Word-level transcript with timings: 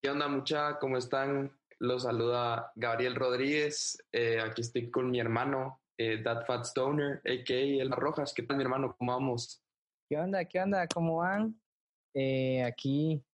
¿Qué 0.00 0.10
onda 0.10 0.28
mucha? 0.28 0.78
¿Cómo 0.78 0.96
están? 0.96 1.52
Los 1.78 2.02
saluda 2.02 2.72
Gabriel 2.74 3.14
Rodríguez. 3.14 4.02
Eh, 4.12 4.40
aquí 4.40 4.62
estoy 4.62 4.90
con 4.90 5.10
mi 5.10 5.20
hermano, 5.20 5.80
eh, 5.96 6.22
That 6.22 6.44
Fat 6.46 6.64
Stoner, 6.64 7.22
a.k.a. 7.24 7.82
El 7.82 7.90
Rojas. 7.90 8.32
¿Qué 8.34 8.42
tal 8.42 8.56
mi 8.56 8.64
hermano? 8.64 8.94
¿Cómo 8.98 9.12
vamos? 9.12 9.62
¿Qué 10.08 10.18
onda? 10.18 10.44
¿Qué 10.44 10.60
onda? 10.60 10.86
¿Cómo 10.88 11.18
van? 11.18 11.60
Eh, 12.14 12.62
aquí 12.64 13.24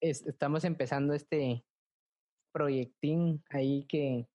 estamos 0.00 0.64
empezando 0.64 1.14
este 1.14 1.64
proyectín 2.52 3.42
ahí 3.50 3.84
que, 3.88 4.28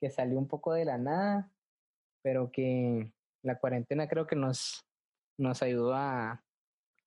que 0.00 0.10
salió 0.10 0.38
un 0.38 0.48
poco 0.48 0.72
de 0.72 0.84
la 0.84 0.98
nada, 0.98 1.50
pero 2.22 2.50
que 2.50 3.12
la 3.42 3.58
cuarentena 3.58 4.08
creo 4.08 4.26
que 4.26 4.36
nos, 4.36 4.84
nos 5.38 5.62
ayudó 5.62 5.94
a 5.94 6.44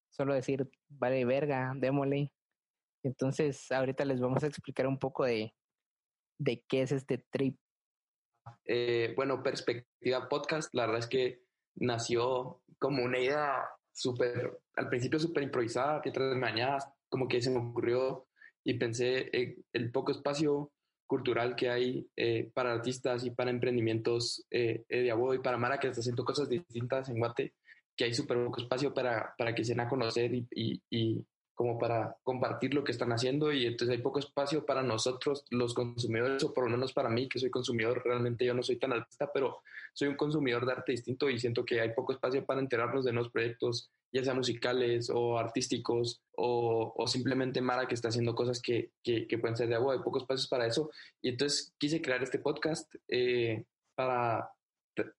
solo 0.10 0.34
decir, 0.34 0.70
vale 0.88 1.26
verga, 1.26 1.74
démosle. 1.76 2.32
Entonces, 3.10 3.72
ahorita 3.72 4.06
les 4.06 4.22
vamos 4.22 4.44
a 4.44 4.48
explicar 4.48 4.88
un 4.88 5.00
poco 5.00 5.26
de, 5.26 5.54
de 6.40 6.64
qué 6.68 6.84
es 6.84 6.92
este 6.92 7.26
trip. 7.32 7.58
Eh, 8.66 9.14
bueno, 9.16 9.42
Perspectiva 9.42 10.30
Podcast, 10.30 10.74
la 10.74 10.86
verdad 10.86 11.00
es 11.00 11.08
que 11.08 11.42
nació 11.76 12.62
como 12.78 13.04
una 13.04 13.20
idea 13.20 13.66
súper, 13.92 14.60
al 14.76 14.90
principio 14.90 15.20
súper 15.20 15.44
improvisada, 15.44 16.02
que 16.02 16.12
tres 16.12 16.36
mañanas, 16.36 16.88
como 17.10 17.28
que 17.28 17.42
se 17.42 17.50
me 17.50 17.60
ocurrió 17.60 18.28
y 18.64 18.76
pensé 18.76 19.30
en 19.34 19.66
el 19.74 19.92
poco 19.92 20.12
espacio 20.12 20.72
cultural 21.08 21.56
que 21.56 21.70
hay 21.70 22.08
eh, 22.16 22.52
para 22.54 22.72
artistas 22.74 23.26
y 23.26 23.32
para 23.32 23.50
emprendimientos 23.50 24.46
eh, 24.52 24.86
de 24.88 25.10
Abo 25.10 25.34
y 25.34 25.40
para 25.40 25.58
Mara 25.58 25.80
que 25.80 25.88
está 25.88 26.02
haciendo 26.02 26.24
cosas 26.24 26.48
distintas 26.48 27.10
en 27.10 27.18
Guate, 27.18 27.56
que 27.98 28.06
hay 28.06 28.14
súper 28.14 28.38
poco 28.46 28.62
espacio 28.62 28.94
para, 28.94 29.34
para 29.38 29.54
que 29.54 29.66
se 29.66 29.74
den 29.74 29.82
a 29.82 29.90
conocer 29.90 30.34
y, 30.34 30.48
y, 30.90 31.26
como 31.60 31.78
para 31.78 32.16
compartir 32.24 32.74
lo 32.74 32.86
que 32.86 32.94
están 32.94 33.12
haciendo 33.12 33.52
y 33.52 33.66
entonces 33.66 33.98
hay 33.98 34.02
poco 34.02 34.20
espacio 34.20 34.66
para 34.66 34.82
nosotros 34.82 35.44
los 35.50 35.74
consumidores 35.74 36.42
o 36.46 36.54
por 36.54 36.64
lo 36.64 36.70
menos 36.70 36.94
para 36.94 37.10
mí 37.10 37.28
que 37.28 37.38
soy 37.38 37.50
consumidor 37.50 38.02
realmente 38.06 38.46
yo 38.46 38.54
no 38.54 38.64
soy 38.64 38.78
tan 38.78 38.94
artista 38.94 39.30
pero 39.34 39.58
soy 39.92 40.08
un 40.08 40.16
consumidor 40.16 40.66
de 40.66 40.72
arte 40.72 40.94
distinto 40.94 41.30
y 41.30 41.38
siento 41.38 41.66
que 41.66 41.82
hay 41.82 41.94
poco 41.94 42.14
espacio 42.14 42.46
para 42.46 42.62
enterarnos 42.62 43.04
de 43.04 43.12
nuevos 43.12 43.30
proyectos 43.30 43.92
ya 44.14 44.24
sea 44.24 44.34
musicales 44.34 45.12
o 45.14 45.38
artísticos 45.38 46.22
o, 46.38 46.94
o 46.96 47.08
simplemente 47.08 47.60
Mara 47.60 47.90
que 47.90 47.96
está 47.96 48.08
haciendo 48.08 48.36
cosas 48.36 48.62
que, 48.62 48.92
que, 49.04 49.28
que, 49.28 49.38
pueden 49.38 49.58
ser 49.58 49.68
de 49.68 49.76
agua 49.76 49.96
hay 49.96 50.00
pocos 50.00 50.24
espacios 50.24 50.48
para 50.48 50.66
eso. 50.66 50.90
Y 51.22 51.30
entonces 51.30 51.74
quise 51.78 52.02
crear 52.02 52.24
este 52.24 52.40
podcast 52.40 52.92
eh, 53.10 53.66
para 53.96 54.50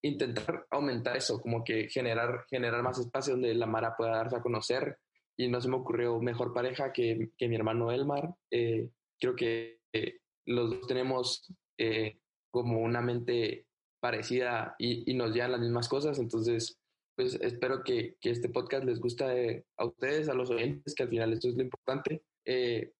intentar 0.03 0.67
aumentar 0.71 1.17
eso 1.17 1.41
como 1.41 1.63
que 1.63 1.89
generar 1.89 2.47
generar 2.49 2.83
más 2.83 2.99
espacio 2.99 3.35
donde 3.35 3.55
la 3.55 3.67
Mara 3.67 3.95
pueda 3.95 4.17
darse 4.17 4.37
a 4.37 4.43
conocer 4.43 4.99
y 5.41 5.49
no 5.49 5.59
se 5.59 5.69
me 5.69 5.77
ocurrió 5.77 6.21
mejor 6.21 6.53
pareja 6.53 6.93
que, 6.93 7.31
que 7.39 7.49
mi 7.49 7.57
hermano 7.57 7.91
Elmar. 7.91 8.35
Eh, 8.51 8.91
creo 9.19 9.35
que 9.35 9.81
eh, 9.91 10.19
los 10.45 10.69
dos 10.69 10.87
tenemos 10.87 11.51
eh, 11.79 12.19
como 12.51 12.81
una 12.81 13.01
mente 13.01 13.67
parecida 14.01 14.75
y, 14.79 15.11
y, 15.11 15.15
nos 15.15 15.33
llevan 15.35 15.53
las 15.53 15.61
mismas 15.61 15.89
cosas, 15.89 16.19
entonces 16.19 16.79
pues 17.17 17.39
espero 17.41 17.83
que, 17.83 18.17
que 18.21 18.31
este 18.31 18.51
podcast 18.51 18.85
les 18.85 19.01
guste 19.01 19.65
a 19.77 19.85
ustedes, 19.85 20.29
a 20.29 20.35
los 20.35 20.51
oyentes, 20.51 20.95
que 20.95 21.05
al 21.05 21.09
final 21.09 21.33
esto 21.33 21.49
es 21.49 21.55
lo 21.55 21.63
importante. 21.63 22.23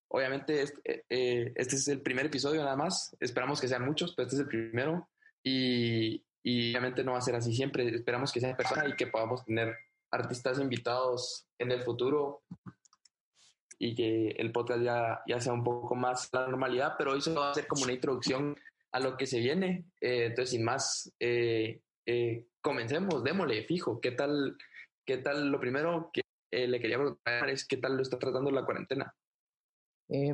obviamente 0.07 0.61
este, 0.61 1.05
este, 1.09 1.75
es 1.75 1.87
el 1.89 2.01
primer 2.01 2.27
episodio 2.27 2.63
nada 2.63 2.75
más, 2.75 3.15
esperamos 3.19 3.61
que 3.61 3.67
sean 3.67 3.85
muchos, 3.85 4.15
pero 4.15 4.27
este 4.27 4.37
es 4.37 4.41
el 4.41 4.47
primero 4.47 5.09
y, 5.43 6.23
y 6.43 6.71
obviamente 6.71 7.03
no 7.03 7.13
va 7.13 7.19
a 7.19 7.21
ser 7.21 7.35
así 7.35 7.53
siempre, 7.53 7.87
esperamos 7.87 8.31
que 8.31 8.39
sea 8.39 8.57
persona 8.57 8.87
y 8.87 8.95
que 8.95 9.07
podamos 9.07 9.43
tener 9.45 9.75
artistas 10.11 10.59
invitados 10.59 11.47
en 11.57 11.71
el 11.71 11.81
futuro 11.81 12.43
y 13.79 13.95
que 13.95 14.29
el 14.37 14.51
podcast 14.51 14.83
ya, 14.83 15.21
ya 15.27 15.39
sea 15.39 15.53
un 15.53 15.63
poco 15.63 15.95
más 15.95 16.29
la 16.33 16.47
normalidad, 16.47 16.93
pero 16.97 17.13
hoy 17.13 17.21
solo 17.21 17.41
va 17.41 17.51
a 17.51 17.55
ser 17.55 17.67
como 17.67 17.83
una 17.83 17.93
introducción 17.93 18.55
a 18.91 18.99
lo 18.99 19.17
que 19.17 19.25
se 19.25 19.39
viene. 19.39 19.85
Eh, 19.99 20.25
entonces, 20.25 20.51
sin 20.51 20.63
más, 20.63 21.11
eh, 21.19 21.81
eh, 22.05 22.47
comencemos, 22.61 23.23
démosle, 23.23 23.63
fijo. 23.63 23.99
¿Qué 23.99 24.11
tal, 24.11 24.57
qué 25.05 25.17
tal? 25.17 25.49
Lo 25.49 25.59
primero 25.59 26.11
que 26.13 26.21
le 26.51 26.79
quería 26.79 26.97
preguntar 26.97 27.49
es 27.49 27.65
qué 27.65 27.77
tal 27.77 27.95
lo 27.95 28.03
está 28.03 28.19
tratando 28.19 28.51
la 28.51 28.65
cuarentena. 28.65 29.15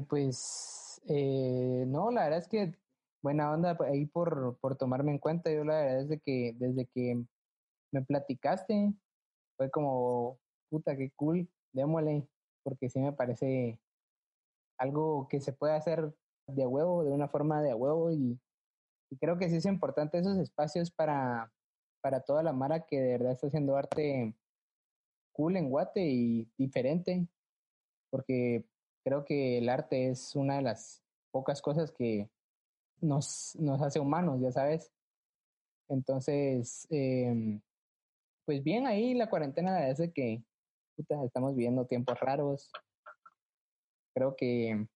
pues, 0.09 1.01
no, 1.07 2.11
la 2.11 2.23
verdad 2.23 2.39
es 2.39 2.47
que 2.47 2.73
buena 3.21 3.51
onda 3.51 3.77
ahí 3.87 4.07
por, 4.07 4.57
por 4.59 4.75
tomarme 4.75 5.11
en 5.11 5.19
cuenta. 5.19 5.51
Yo 5.51 5.63
la 5.63 5.83
verdad 5.83 6.11
es 6.11 6.21
que 6.23 6.53
desde 6.57 6.85
que 6.87 7.23
me 7.91 8.01
platicaste, 8.01 8.93
fue 9.57 9.69
como, 9.71 10.39
puta, 10.69 10.95
qué 10.95 11.11
cool, 11.15 11.49
démosle, 11.73 12.27
porque 12.63 12.89
sí 12.89 12.99
me 12.99 13.11
parece 13.11 13.79
algo 14.77 15.27
que 15.27 15.41
se 15.41 15.51
puede 15.51 15.73
hacer 15.73 16.13
de 16.47 16.65
huevo, 16.65 17.03
de 17.03 17.11
una 17.11 17.27
forma 17.27 17.61
de 17.61 17.73
huevo, 17.73 18.11
y, 18.11 18.39
creo 19.19 19.37
que 19.37 19.49
sí 19.49 19.57
es 19.57 19.65
importante 19.65 20.17
esos 20.19 20.37
espacios 20.37 20.91
para, 20.91 21.51
para 22.01 22.21
toda 22.21 22.43
la 22.43 22.53
Mara 22.53 22.85
que 22.85 22.99
de 22.99 23.11
verdad 23.13 23.31
está 23.31 23.47
haciendo 23.47 23.77
arte 23.77 24.35
cool 25.31 25.55
en 25.55 25.69
Guate 25.69 26.01
y 26.05 26.51
diferente, 26.57 27.27
porque 28.09 28.65
creo 29.03 29.23
que 29.23 29.59
el 29.59 29.69
arte 29.69 30.09
es 30.09 30.35
una 30.35 30.57
de 30.57 30.63
las 30.63 31.01
pocas 31.31 31.61
cosas 31.61 31.91
que 31.91 32.29
nos, 32.99 33.55
nos 33.59 33.81
hace 33.81 33.99
humanos, 33.99 34.41
ya 34.41 34.51
sabes. 34.51 34.91
Entonces, 35.87 36.85
eh, 36.89 37.61
pues 38.47 38.63
bien 38.63 38.87
ahí 38.87 39.13
la 39.13 39.29
cuarentena 39.29 39.75
desde 39.75 40.13
que 40.13 40.41
puta, 40.95 41.21
estamos 41.25 41.53
viviendo 41.53 41.85
tiempos 41.85 42.17
raros. 42.21 42.71
Creo 44.15 44.37
que 44.37 44.87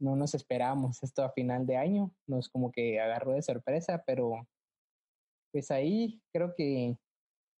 no 0.00 0.16
nos 0.16 0.34
esperábamos 0.34 1.02
esto 1.02 1.22
a 1.22 1.32
final 1.32 1.66
de 1.66 1.76
año, 1.76 2.10
nos 2.26 2.48
como 2.48 2.72
que 2.72 2.98
agarró 2.98 3.32
de 3.32 3.42
sorpresa, 3.42 4.02
pero 4.06 4.48
pues 5.52 5.70
ahí 5.70 6.22
creo 6.32 6.54
que 6.56 6.96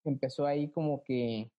empezó 0.02 0.46
ahí 0.46 0.70
como 0.70 1.04
que 1.04 1.50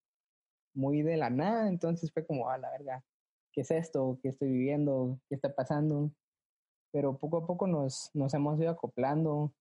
muy 0.74 1.02
de 1.02 1.16
la 1.16 1.30
nada, 1.30 1.68
entonces 1.68 2.12
fue 2.12 2.26
como, 2.26 2.50
a 2.50 2.58
la 2.58 2.70
verga, 2.72 3.04
¿qué 3.52 3.60
es 3.60 3.70
esto? 3.70 4.18
¿Qué 4.20 4.30
estoy 4.30 4.50
viviendo? 4.50 5.20
¿Qué 5.28 5.36
está 5.36 5.54
pasando? 5.54 6.10
Pero 6.92 7.16
poco 7.16 7.36
a 7.38 7.46
poco 7.46 7.68
nos, 7.68 8.10
nos 8.14 8.34
hemos 8.34 8.60
ido 8.60 8.70
acoplando, 8.70 9.54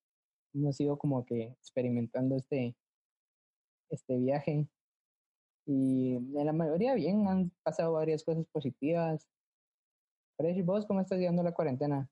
hemos 0.56 0.80
ido 0.82 0.98
como 0.98 1.26
que 1.26 1.44
experimentando 1.62 2.36
este, 2.36 2.76
este 3.90 4.18
viaje. 4.18 4.68
Y 5.66 6.16
en 6.16 6.46
la 6.46 6.54
mayoría 6.54 6.94
bien, 6.94 7.28
han 7.28 7.52
pasado 7.64 7.94
varias 7.94 8.24
cosas 8.24 8.46
positivas. 8.52 9.28
Fresh, 10.38 10.64
¿vos 10.64 10.86
cómo 10.86 11.02
estás 11.02 11.20
llevando 11.20 11.44
la 11.44 11.54
cuarentena? 11.54 12.10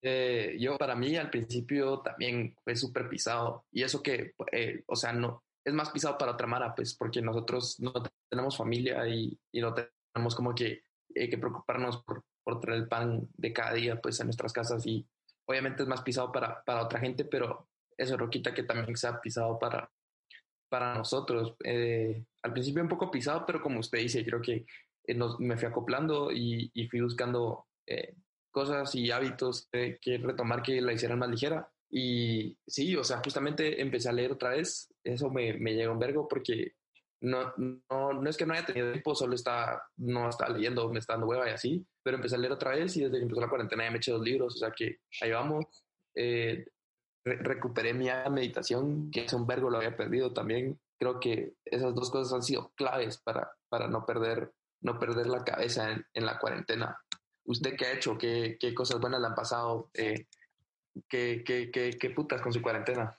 Eh, 0.00 0.56
yo 0.58 0.78
para 0.78 0.94
mí 0.94 1.16
al 1.16 1.30
principio 1.30 2.00
también 2.00 2.54
fue 2.62 2.76
súper 2.76 3.08
pisado 3.08 3.66
y 3.72 3.82
eso 3.82 4.00
que, 4.00 4.34
eh, 4.52 4.84
o 4.86 4.94
sea, 4.94 5.12
no, 5.12 5.42
es 5.64 5.74
más 5.74 5.90
pisado 5.90 6.16
para 6.16 6.32
otra 6.32 6.46
Mara, 6.46 6.74
pues 6.74 6.94
porque 6.94 7.20
nosotros 7.20 7.80
no 7.80 7.92
tenemos 8.28 8.56
familia 8.56 9.08
y, 9.08 9.38
y 9.52 9.60
no 9.60 9.74
tenemos 9.74 10.36
como 10.36 10.54
que, 10.54 10.82
eh, 11.14 11.28
que 11.28 11.38
preocuparnos 11.38 12.02
por, 12.04 12.24
por 12.44 12.60
traer 12.60 12.82
el 12.82 12.88
pan 12.88 13.28
de 13.34 13.52
cada 13.52 13.72
día 13.74 14.00
pues 14.00 14.20
a 14.20 14.24
nuestras 14.24 14.52
casas 14.52 14.86
y 14.86 15.06
obviamente 15.46 15.82
es 15.82 15.88
más 15.88 16.02
pisado 16.02 16.30
para, 16.30 16.62
para 16.64 16.84
otra 16.84 17.00
gente, 17.00 17.24
pero 17.24 17.68
eso 17.98 18.16
Roquita 18.16 18.54
que 18.54 18.62
también 18.62 18.96
se 18.96 19.08
ha 19.08 19.20
pisado 19.20 19.58
para, 19.58 19.90
para 20.68 20.94
nosotros. 20.94 21.54
Eh, 21.64 22.24
al 22.42 22.52
principio 22.52 22.82
un 22.82 22.88
poco 22.88 23.10
pisado, 23.10 23.44
pero 23.44 23.60
como 23.60 23.80
usted 23.80 23.98
dice, 23.98 24.24
creo 24.24 24.40
que 24.40 24.64
eh, 25.04 25.14
nos, 25.14 25.38
me 25.40 25.56
fui 25.56 25.66
acoplando 25.66 26.30
y, 26.32 26.70
y 26.72 26.88
fui 26.88 27.00
buscando 27.00 27.66
eh, 27.86 28.14
cosas 28.50 28.94
y 28.94 29.10
hábitos 29.10 29.68
que 29.70 30.18
retomar 30.22 30.62
que 30.62 30.80
la 30.80 30.92
hicieran 30.92 31.18
más 31.18 31.28
ligera. 31.28 31.68
Y 31.90 32.56
sí, 32.66 32.94
o 32.96 33.04
sea, 33.04 33.20
justamente 33.24 33.80
empecé 33.80 34.08
a 34.08 34.12
leer 34.12 34.32
otra 34.32 34.50
vez. 34.50 34.92
Eso 35.02 35.30
me, 35.30 35.54
me 35.54 35.74
llegó 35.74 35.92
un 35.92 35.98
vergo 35.98 36.28
porque 36.28 36.74
no, 37.20 37.52
no, 37.56 38.12
no 38.12 38.30
es 38.30 38.36
que 38.36 38.46
no 38.46 38.52
haya 38.52 38.66
tenido 38.66 38.92
tiempo, 38.92 39.14
solo 39.14 39.34
está, 39.34 39.82
no 39.96 40.28
estaba 40.28 40.54
leyendo, 40.54 40.88
me 40.92 41.00
está 41.00 41.14
dando 41.14 41.26
hueva 41.26 41.48
y 41.48 41.52
así, 41.52 41.86
pero 42.02 42.16
empecé 42.16 42.36
a 42.36 42.38
leer 42.38 42.52
otra 42.52 42.72
vez 42.72 42.96
y 42.96 43.00
desde 43.00 43.16
que 43.16 43.22
empezó 43.22 43.40
la 43.40 43.48
cuarentena 43.48 43.84
ya 43.84 43.90
me 43.90 43.96
eché 43.96 44.12
dos 44.12 44.22
libros, 44.22 44.54
o 44.54 44.58
sea 44.58 44.70
que 44.70 44.98
ahí 45.20 45.32
vamos. 45.32 45.64
Recuperé 47.24 47.94
mi 47.94 48.08
meditación, 48.30 49.10
que 49.10 49.24
es 49.24 49.32
un 49.32 49.46
vergo 49.46 49.70
lo 49.70 49.78
había 49.78 49.96
perdido 49.96 50.32
también. 50.32 50.78
Creo 50.98 51.20
que 51.20 51.54
esas 51.64 51.94
dos 51.94 52.10
cosas 52.10 52.32
han 52.32 52.42
sido 52.42 52.72
claves 52.74 53.18
para, 53.18 53.50
para 53.68 53.88
no, 53.88 54.04
perder, 54.04 54.52
no 54.80 54.98
perder 54.98 55.26
la 55.26 55.44
cabeza 55.44 55.90
en, 56.12 56.26
la 56.26 56.38
cuarentena. 56.38 56.98
¿Usted 57.44 57.76
qué 57.76 57.86
ha 57.86 57.92
hecho? 57.92 58.18
¿Qué, 58.18 58.56
qué 58.60 58.74
cosas 58.74 59.00
buenas 59.00 59.20
le 59.20 59.26
han 59.26 59.34
pasado? 59.34 59.90
Eh, 59.94 60.26
¿qué, 61.08 61.42
qué, 61.44 61.70
qué, 61.70 61.90
qué 61.98 62.10
putas 62.10 62.40
con 62.40 62.52
su 62.52 62.60
cuarentena? 62.60 63.18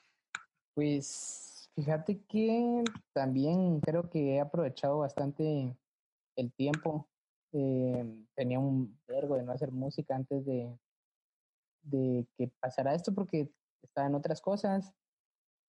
Pues 0.74 1.70
fíjate 1.76 2.22
que 2.28 2.84
también 3.14 3.80
creo 3.82 4.10
que 4.10 4.36
he 4.36 4.40
aprovechado 4.40 5.00
bastante 5.00 5.76
el 6.36 6.52
tiempo. 6.54 7.08
Eh, 7.52 8.26
tenía 8.36 8.60
un 8.60 9.00
vergo 9.08 9.36
de 9.36 9.44
no 9.44 9.52
hacer 9.52 9.72
música 9.72 10.16
antes 10.16 10.46
de, 10.46 10.78
de 11.84 12.28
que 12.38 12.52
pasara 12.60 12.94
esto 12.94 13.14
porque 13.14 13.50
estaba 13.84 14.08
en 14.08 14.16
otras 14.16 14.42
cosas 14.42 14.94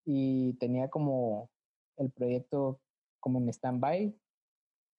y 0.04 0.54
tenía 0.54 0.88
como 0.88 1.50
el 1.96 2.10
proyecto 2.10 2.80
como 3.20 3.38
en 3.38 3.48
stand-by 3.48 4.14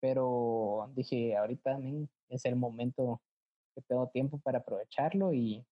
pero 0.01 0.91
dije, 0.95 1.37
ahorita 1.37 1.73
también 1.73 2.09
es 2.27 2.43
el 2.45 2.55
momento 2.55 3.21
que 3.75 3.81
tengo 3.83 4.09
tiempo 4.09 4.39
para 4.39 4.57
aprovecharlo 4.57 5.31
y 5.31 5.63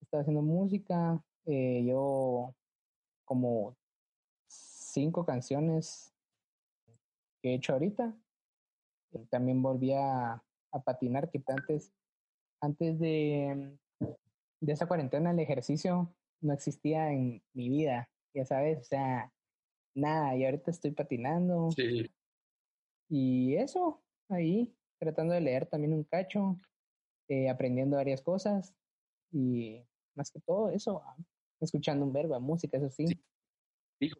estoy 0.00 0.20
haciendo 0.20 0.40
música. 0.40 1.22
Eh, 1.46 1.84
yo 1.84 2.54
como 3.24 3.76
cinco 4.48 5.26
canciones 5.26 6.14
que 7.42 7.50
he 7.50 7.54
hecho 7.54 7.72
ahorita. 7.72 8.16
También 9.28 9.60
volví 9.60 9.92
a, 9.92 10.34
a 10.70 10.82
patinar, 10.84 11.28
que 11.28 11.42
antes, 11.48 11.92
antes 12.60 13.00
de, 13.00 13.76
de 14.60 14.72
esa 14.72 14.86
cuarentena 14.86 15.32
el 15.32 15.40
ejercicio 15.40 16.14
no 16.40 16.52
existía 16.52 17.12
en 17.12 17.42
mi 17.52 17.68
vida, 17.68 18.08
ya 18.34 18.44
sabes, 18.44 18.80
o 18.80 18.84
sea, 18.84 19.32
nada, 19.94 20.36
y 20.36 20.44
ahorita 20.44 20.70
estoy 20.70 20.92
patinando. 20.92 21.70
Sí. 21.72 22.10
Y 23.08 23.56
eso, 23.56 24.02
ahí, 24.28 24.72
tratando 24.98 25.34
de 25.34 25.40
leer 25.40 25.66
también 25.66 25.92
un 25.92 26.04
cacho, 26.04 26.56
eh, 27.28 27.48
aprendiendo 27.48 27.96
varias 27.96 28.22
cosas 28.22 28.74
y 29.32 29.82
más 30.14 30.30
que 30.30 30.40
todo 30.40 30.70
eso, 30.70 31.02
ah, 31.04 31.16
escuchando 31.60 32.04
un 32.04 32.12
verbo, 32.12 32.38
música, 32.40 32.78
eso 32.78 32.90
sí. 32.90 33.06
sí. 34.00 34.10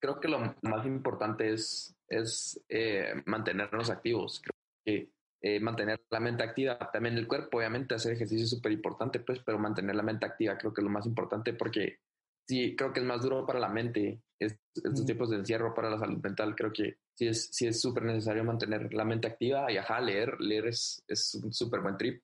Creo 0.00 0.20
que 0.20 0.28
lo 0.28 0.38
más 0.62 0.86
importante 0.86 1.52
es, 1.52 1.96
es 2.06 2.64
eh, 2.68 3.14
mantenernos 3.26 3.90
activos. 3.90 4.40
Creo 4.40 4.54
que 4.84 5.10
eh, 5.40 5.60
mantener 5.60 6.02
la 6.10 6.20
mente 6.20 6.42
activa, 6.42 6.78
también 6.92 7.16
el 7.16 7.28
cuerpo, 7.28 7.58
obviamente 7.58 7.94
hacer 7.94 8.12
ejercicio 8.12 8.44
es 8.44 8.50
súper 8.50 8.72
importante, 8.72 9.20
pues, 9.20 9.40
pero 9.44 9.58
mantener 9.58 9.94
la 9.94 10.02
mente 10.02 10.26
activa 10.26 10.58
creo 10.58 10.74
que 10.74 10.80
es 10.80 10.84
lo 10.84 10.90
más 10.90 11.06
importante 11.06 11.52
porque 11.52 12.00
sí, 12.46 12.74
creo 12.74 12.92
que 12.92 13.00
es 13.00 13.06
más 13.06 13.22
duro 13.22 13.46
para 13.46 13.60
la 13.60 13.68
mente 13.68 14.20
estos 14.38 15.04
tiempos 15.04 15.30
de 15.30 15.36
encierro 15.36 15.74
para 15.74 15.90
la 15.90 15.98
salud 15.98 16.18
mental. 16.22 16.54
Creo 16.54 16.72
que 16.72 16.98
sí 17.14 17.26
es 17.28 17.48
sí 17.52 17.66
es 17.66 17.80
súper 17.80 18.04
necesario 18.04 18.44
mantener 18.44 18.92
la 18.94 19.04
mente 19.04 19.26
activa 19.28 19.70
y 19.70 19.76
ajá, 19.76 20.00
leer, 20.00 20.40
leer 20.40 20.68
es, 20.68 21.02
es 21.06 21.34
un 21.34 21.52
súper 21.52 21.80
buen 21.80 21.96
trip. 21.96 22.22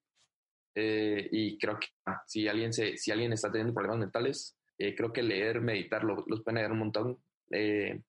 Eh, 0.77 1.29
y 1.31 1.59
creo 1.59 1.79
que 1.79 1.89
ah, 2.07 2.23
si 2.27 2.49
alguien 2.49 2.73
se, 2.73 2.97
si 2.97 3.11
alguien 3.11 3.33
está 3.33 3.51
teniendo 3.51 3.75
problemas 3.75 4.01
mentales, 4.01 4.57
eh, 4.79 4.95
creo 4.95 5.13
que 5.13 5.23
leer, 5.23 5.61
meditar 5.61 6.03
los 6.05 6.43
pueden 6.43 6.59
ayudar 6.59 6.73
un 6.73 6.79
montón. 6.79 7.19
Eh, 7.51 8.01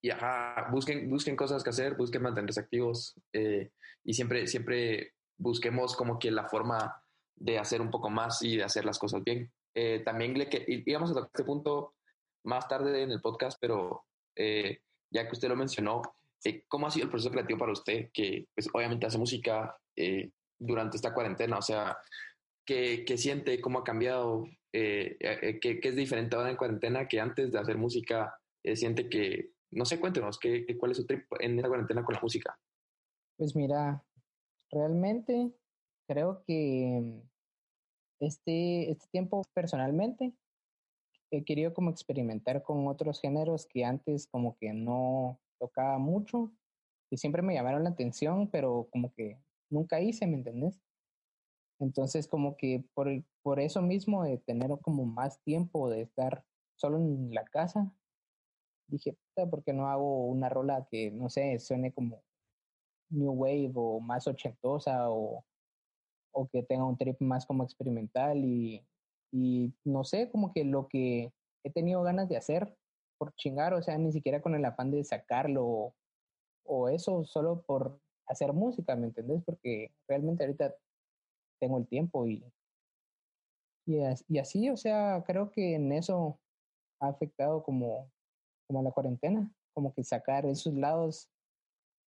y 0.00 0.10
ajá, 0.10 0.68
busquen, 0.70 1.08
busquen 1.08 1.36
cosas 1.36 1.62
que 1.62 1.70
hacer, 1.70 1.94
busquen 1.94 2.22
mantenerse 2.22 2.60
activos 2.60 3.14
y 4.04 4.14
siempre, 4.14 4.46
siempre 4.46 5.14
busquemos 5.36 5.96
como 5.96 6.18
que 6.18 6.30
la 6.30 6.48
forma 6.48 7.02
de 7.36 7.58
hacer 7.58 7.80
un 7.80 7.90
poco 7.90 8.10
más 8.10 8.42
y 8.42 8.56
de 8.56 8.64
hacer 8.64 8.84
las 8.84 8.98
cosas 8.98 9.22
bien. 9.24 9.50
también 10.04 10.38
le 10.38 10.48
que 10.48 10.64
íbamos 10.66 11.10
a 11.10 11.14
tocar 11.14 11.30
este 11.32 11.44
punto 11.44 11.94
más 12.44 12.68
tarde 12.68 13.02
en 13.02 13.10
el 13.10 13.20
podcast, 13.20 13.58
pero 13.60 14.04
ya 14.36 15.26
que 15.26 15.32
usted 15.32 15.48
lo 15.48 15.56
mencionó, 15.56 16.02
¿cómo 16.68 16.86
ha 16.86 16.90
sido 16.90 17.04
el 17.04 17.10
proceso 17.10 17.32
creativo 17.32 17.58
para 17.58 17.72
usted? 17.72 18.10
Que 18.12 18.46
pues, 18.54 18.68
obviamente 18.72 19.06
hace 19.06 19.18
música, 19.18 19.76
durante 20.58 20.96
esta 20.96 21.14
cuarentena? 21.14 21.58
O 21.58 21.62
sea, 21.62 21.96
¿qué, 22.64 23.04
qué 23.06 23.18
siente? 23.18 23.60
¿Cómo 23.60 23.80
ha 23.80 23.84
cambiado? 23.84 24.46
Eh, 24.72 25.16
eh, 25.20 25.58
¿qué, 25.60 25.80
¿qué, 25.80 25.88
es 25.88 25.96
diferente 25.96 26.34
ahora 26.36 26.50
en 26.50 26.56
cuarentena 26.56 27.06
que 27.06 27.20
antes 27.20 27.52
de 27.52 27.58
hacer 27.58 27.76
música? 27.76 28.34
Eh, 28.62 28.76
siente 28.76 29.08
que, 29.08 29.50
no 29.70 29.84
sé, 29.84 30.00
cuéntenos, 30.00 30.38
¿qué, 30.38 30.66
¿cuál 30.78 30.92
es 30.92 30.98
su 30.98 31.06
trip 31.06 31.26
en 31.40 31.56
esta 31.56 31.68
cuarentena 31.68 32.04
con 32.04 32.14
la 32.14 32.20
música? 32.20 32.58
Pues 33.36 33.56
mira, 33.56 34.04
realmente 34.70 35.52
creo 36.06 36.44
que 36.44 37.22
este, 38.20 38.90
este 38.92 39.08
tiempo 39.10 39.42
personalmente 39.52 40.34
he 41.32 41.44
querido 41.44 41.74
como 41.74 41.90
experimentar 41.90 42.62
con 42.62 42.86
otros 42.86 43.20
géneros 43.20 43.66
que 43.66 43.84
antes 43.84 44.28
como 44.28 44.56
que 44.56 44.72
no 44.72 45.40
tocaba 45.58 45.98
mucho 45.98 46.52
y 47.10 47.16
siempre 47.16 47.42
me 47.42 47.54
llamaron 47.54 47.84
la 47.84 47.90
atención, 47.90 48.48
pero 48.50 48.88
como 48.92 49.12
que 49.14 49.40
nunca 49.68 50.00
hice, 50.00 50.26
¿me 50.28 50.36
entendés? 50.36 50.80
Entonces, 51.80 52.28
como 52.28 52.56
que 52.56 52.84
por, 52.94 53.08
por 53.42 53.58
eso 53.58 53.82
mismo 53.82 54.22
de 54.22 54.38
tener 54.38 54.70
como 54.80 55.04
más 55.06 55.42
tiempo 55.42 55.90
de 55.90 56.02
estar 56.02 56.44
solo 56.76 56.98
en 56.98 57.34
la 57.34 57.44
casa, 57.44 57.92
dije, 58.86 59.16
¿por 59.50 59.64
qué 59.64 59.72
no 59.72 59.88
hago 59.88 60.26
una 60.26 60.48
rola 60.48 60.86
que, 60.88 61.10
no 61.10 61.28
sé, 61.28 61.58
suene 61.58 61.92
como 61.92 62.22
New 63.10 63.32
Wave 63.32 63.72
o 63.74 64.00
más 64.00 64.26
ochentosa 64.26 65.10
o, 65.10 65.44
o 66.32 66.48
que 66.48 66.62
tenga 66.62 66.84
un 66.84 66.96
trip 66.96 67.20
más 67.20 67.46
como 67.46 67.64
experimental 67.64 68.38
y, 68.44 68.84
y 69.32 69.72
no 69.84 70.04
sé, 70.04 70.30
como 70.30 70.52
que 70.52 70.64
lo 70.64 70.88
que 70.88 71.32
he 71.64 71.70
tenido 71.70 72.02
ganas 72.02 72.28
de 72.28 72.36
hacer 72.36 72.76
por 73.18 73.34
chingar, 73.36 73.74
o 73.74 73.82
sea, 73.82 73.96
ni 73.98 74.12
siquiera 74.12 74.42
con 74.42 74.54
el 74.54 74.64
afán 74.64 74.90
de 74.90 75.04
sacarlo 75.04 75.64
o, 75.66 75.94
o 76.64 76.88
eso, 76.88 77.24
solo 77.24 77.62
por 77.62 78.00
hacer 78.26 78.52
música, 78.52 78.96
¿me 78.96 79.06
entendés? 79.06 79.42
Porque 79.44 79.92
realmente 80.08 80.44
ahorita 80.44 80.74
tengo 81.60 81.78
el 81.78 81.86
tiempo 81.86 82.26
y, 82.26 82.44
y, 83.86 84.38
así, 84.38 84.70
o 84.70 84.76
sea, 84.76 85.22
creo 85.26 85.50
que 85.50 85.74
en 85.74 85.92
eso 85.92 86.38
ha 87.00 87.08
afectado 87.08 87.62
como, 87.62 88.10
como 88.66 88.82
la 88.82 88.92
cuarentena, 88.92 89.50
como 89.74 89.92
que 89.92 90.04
sacar 90.04 90.46
esos 90.46 90.74
lados 90.74 91.30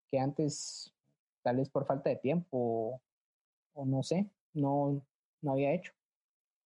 que 0.09 0.19
antes, 0.19 0.93
tal 1.43 1.57
vez 1.57 1.69
por 1.69 1.85
falta 1.85 2.09
de 2.09 2.17
tiempo 2.17 3.01
o, 3.73 3.85
no 3.85 4.03
sé, 4.03 4.29
no, 4.53 5.05
no 5.41 5.51
había 5.51 5.73
hecho. 5.73 5.93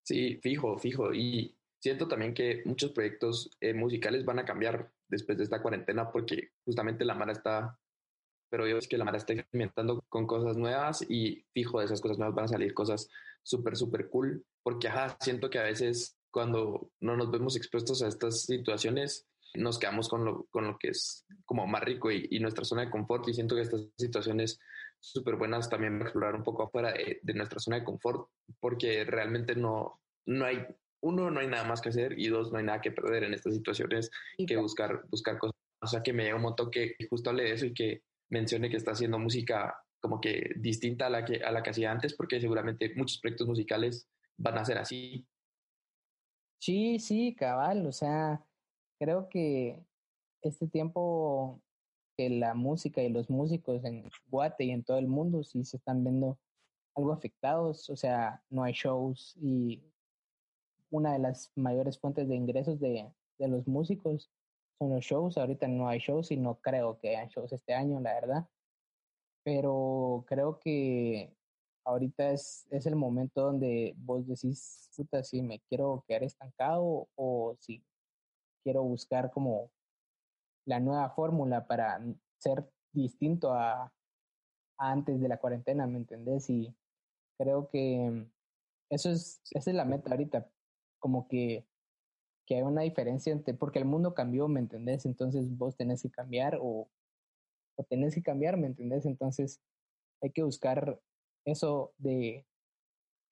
Sí, 0.04 0.40
fijo, 0.42 0.78
fijo. 0.78 1.14
Y 1.14 1.56
siento 1.80 2.08
también 2.08 2.34
que 2.34 2.62
muchos 2.66 2.92
proyectos 2.92 3.52
eh, 3.60 3.74
musicales 3.74 4.26
van 4.26 4.40
a 4.40 4.46
cambiar 4.46 4.92
después 5.08 5.38
de 5.38 5.44
esta 5.44 5.62
cuarentena 5.62 6.12
porque 6.12 6.52
justamente 6.64 7.06
la 7.06 7.16
Mara 7.16 7.34
está 7.34 7.78
pero 8.52 8.68
yo 8.68 8.78
es 8.78 8.88
que 8.88 8.98
la 8.98 9.06
Mara 9.06 9.18
está 9.18 9.34
experimentando 9.34 10.04
con 10.10 10.28
cosas 10.28 10.58
nuevas 10.58 11.02
y 11.10 11.46
fijo 11.54 11.80
de 11.80 11.86
esas 11.86 12.02
cosas 12.02 12.18
nuevas 12.18 12.36
van 12.36 12.46
a 12.46 12.50
salir 12.50 12.74
cosas 12.74 13.10
súper, 13.44 13.78
súper 13.78 14.10
cool, 14.10 14.46
porque 14.62 14.90
ajá, 14.90 15.18
siento 15.22 15.50
que 15.50 15.58
a 15.58 15.64
veces 15.64 16.18
cuando 16.32 16.92
no 17.00 17.16
nos 17.16 17.32
vemos 17.32 17.56
expuestos 17.56 18.02
a 18.02 18.10
estas 18.10 18.42
situaciones, 18.42 19.26
nos 19.56 19.80
quedamos 19.80 20.08
con 20.08 20.26
lo, 20.26 20.46
con 20.50 20.66
lo 20.66 20.78
que 20.78 20.90
es 20.90 21.26
como 21.46 21.68
más 21.68 21.84
rico 21.84 22.12
y, 22.12 22.40
nuestra 22.40 22.66
zona 22.66 22.84
de 22.84 22.90
confort 22.90 23.28
y 23.28 23.34
siento 23.34 23.56
que 23.56 23.62
estas 23.62 23.88
situaciones 23.98 24.60
súper 25.00 25.36
buenas 25.36 25.70
también 25.70 26.02
explorar 26.02 26.36
un 26.36 26.44
poco 26.44 26.64
afuera 26.64 26.94
de, 26.94 27.34
nuestra 27.34 27.60
zona 27.60 27.80
de 27.80 27.84
confort, 27.84 28.30
porque 28.60 29.04
realmente 29.04 29.56
no, 29.56 30.00
no 30.26 30.46
hay, 30.46 30.66
uno, 31.02 31.30
no 31.32 31.40
hay 31.40 31.48
nada 31.48 31.64
más 31.64 31.82
que 31.82 31.90
hacer 31.90 32.18
y 32.18 32.28
dos, 32.28 32.52
no 32.52 32.60
hay 32.60 32.66
nada 32.66 32.82
que 32.82 32.92
perder 32.92 33.24
en 33.24 33.34
estas 33.34 33.54
situaciones 33.54 34.12
que 34.48 34.58
buscar, 34.58 35.04
buscar 35.10 35.38
cosas. 35.38 35.56
O 35.84 35.88
sea, 35.88 36.04
que 36.04 36.14
me 36.14 36.24
llega 36.24 36.36
un 36.36 36.44
montón 36.44 36.70
que 36.70 36.96
justo 37.10 37.32
hable 37.32 37.44
de 37.44 37.54
eso 37.54 37.66
y 37.66 37.74
que 37.74 38.04
mencione 38.30 38.70
que 38.70 38.78
está 38.78 38.92
haciendo 38.92 39.18
música 39.18 39.76
como 40.00 40.20
que 40.20 40.52
distinta 40.56 41.08
a 41.08 41.10
la 41.10 41.24
que, 41.24 41.44
a 41.44 41.52
la 41.52 41.64
que 41.64 41.70
hacía 41.70 41.92
antes, 41.92 42.16
porque 42.16 42.42
seguramente 42.42 42.94
muchos 42.96 43.20
proyectos 43.20 43.48
musicales 43.48 44.08
van 44.38 44.58
a 44.58 44.66
ser 44.66 44.78
así. 44.78 45.28
Sí, 46.60 47.00
sí, 47.00 47.36
cabal, 47.36 47.86
o 47.86 47.92
sea, 47.92 48.46
creo 49.02 49.30
que 49.30 49.84
este 50.44 50.68
tiempo 50.68 51.60
que 52.16 52.30
la 52.30 52.54
música 52.54 53.02
y 53.02 53.10
los 53.10 53.32
músicos 53.32 53.84
en 53.84 54.08
Guate 54.30 54.66
y 54.66 54.70
en 54.70 54.84
todo 54.84 55.00
el 55.00 55.08
mundo 55.08 55.44
sí 55.44 55.66
se 55.66 55.78
están 55.78 56.04
viendo 56.04 56.38
algo 56.96 57.12
afectados, 57.12 57.90
o 57.90 57.96
sea, 57.96 58.44
no 58.52 58.64
hay 58.64 58.74
shows 58.74 59.36
y 59.42 59.82
una 60.92 61.14
de 61.14 61.20
las 61.20 61.52
mayores 61.56 61.98
fuentes 61.98 62.30
de 62.30 62.36
ingresos 62.36 62.80
de, 62.80 63.12
de 63.40 63.48
los 63.48 63.68
músicos 63.68 64.30
son 64.78 64.92
los 64.92 65.04
shows. 65.04 65.36
Ahorita 65.38 65.68
no 65.68 65.88
hay 65.88 65.98
shows 65.98 66.30
y 66.30 66.38
no 66.38 66.60
creo 66.62 67.00
que 67.00 67.18
haya 67.18 67.28
shows 67.28 67.54
este 67.54 67.74
año, 67.74 68.00
la 68.02 68.14
verdad. 68.14 68.48
Pero 69.44 70.26
creo 70.28 70.60
que 70.60 71.34
ahorita 71.86 72.32
es, 72.32 72.68
es 72.70 72.86
el 72.86 72.96
momento 72.96 73.42
donde 73.42 73.96
vos 73.98 74.28
decís, 74.28 74.92
puta, 74.96 75.24
si 75.24 75.42
me 75.42 75.60
quiero 75.62 76.04
quedar 76.08 76.24
estancado 76.24 77.08
o 77.16 77.56
si 77.58 77.82
quiero 78.64 78.84
buscar 78.84 79.32
como 79.32 79.72
la 80.66 80.80
nueva 80.80 81.10
fórmula 81.12 81.68
para 81.68 82.02
ser 82.38 82.70
distinto 82.92 83.54
a, 83.54 83.84
a, 83.84 83.92
antes 84.78 85.20
de 85.20 85.28
la 85.28 85.38
cuarentena, 85.38 85.88
¿me 85.88 85.98
entendés? 85.98 86.50
Y 86.50 86.76
creo 87.38 87.70
que 87.70 88.28
eso 88.90 89.10
es, 89.10 89.42
esa 89.52 89.70
es 89.70 89.76
la 89.76 89.86
meta 89.86 90.12
ahorita, 90.12 90.50
como 91.00 91.28
que 91.28 91.66
que 92.46 92.56
hay 92.58 92.64
una 92.64 92.82
diferencia 92.82 93.32
entre, 93.32 93.54
porque 93.54 93.80
el 93.80 93.86
mundo 93.86 94.14
cambió, 94.14 94.48
¿me 94.50 94.60
entendés? 94.60 95.06
Entonces 95.06 95.58
vos 95.58 95.78
tenés 95.78 96.02
que 96.02 96.10
cambiar 96.10 96.58
o, 96.62 96.90
o 97.78 97.84
tenés 97.86 98.14
que 98.14 98.22
cambiar, 98.22 98.58
¿me 98.58 98.68
entendés? 98.68 99.06
Entonces 99.06 99.62
hay 100.22 100.32
que 100.32 100.44
buscar 100.44 101.00
eso 101.46 101.94
de 101.98 102.46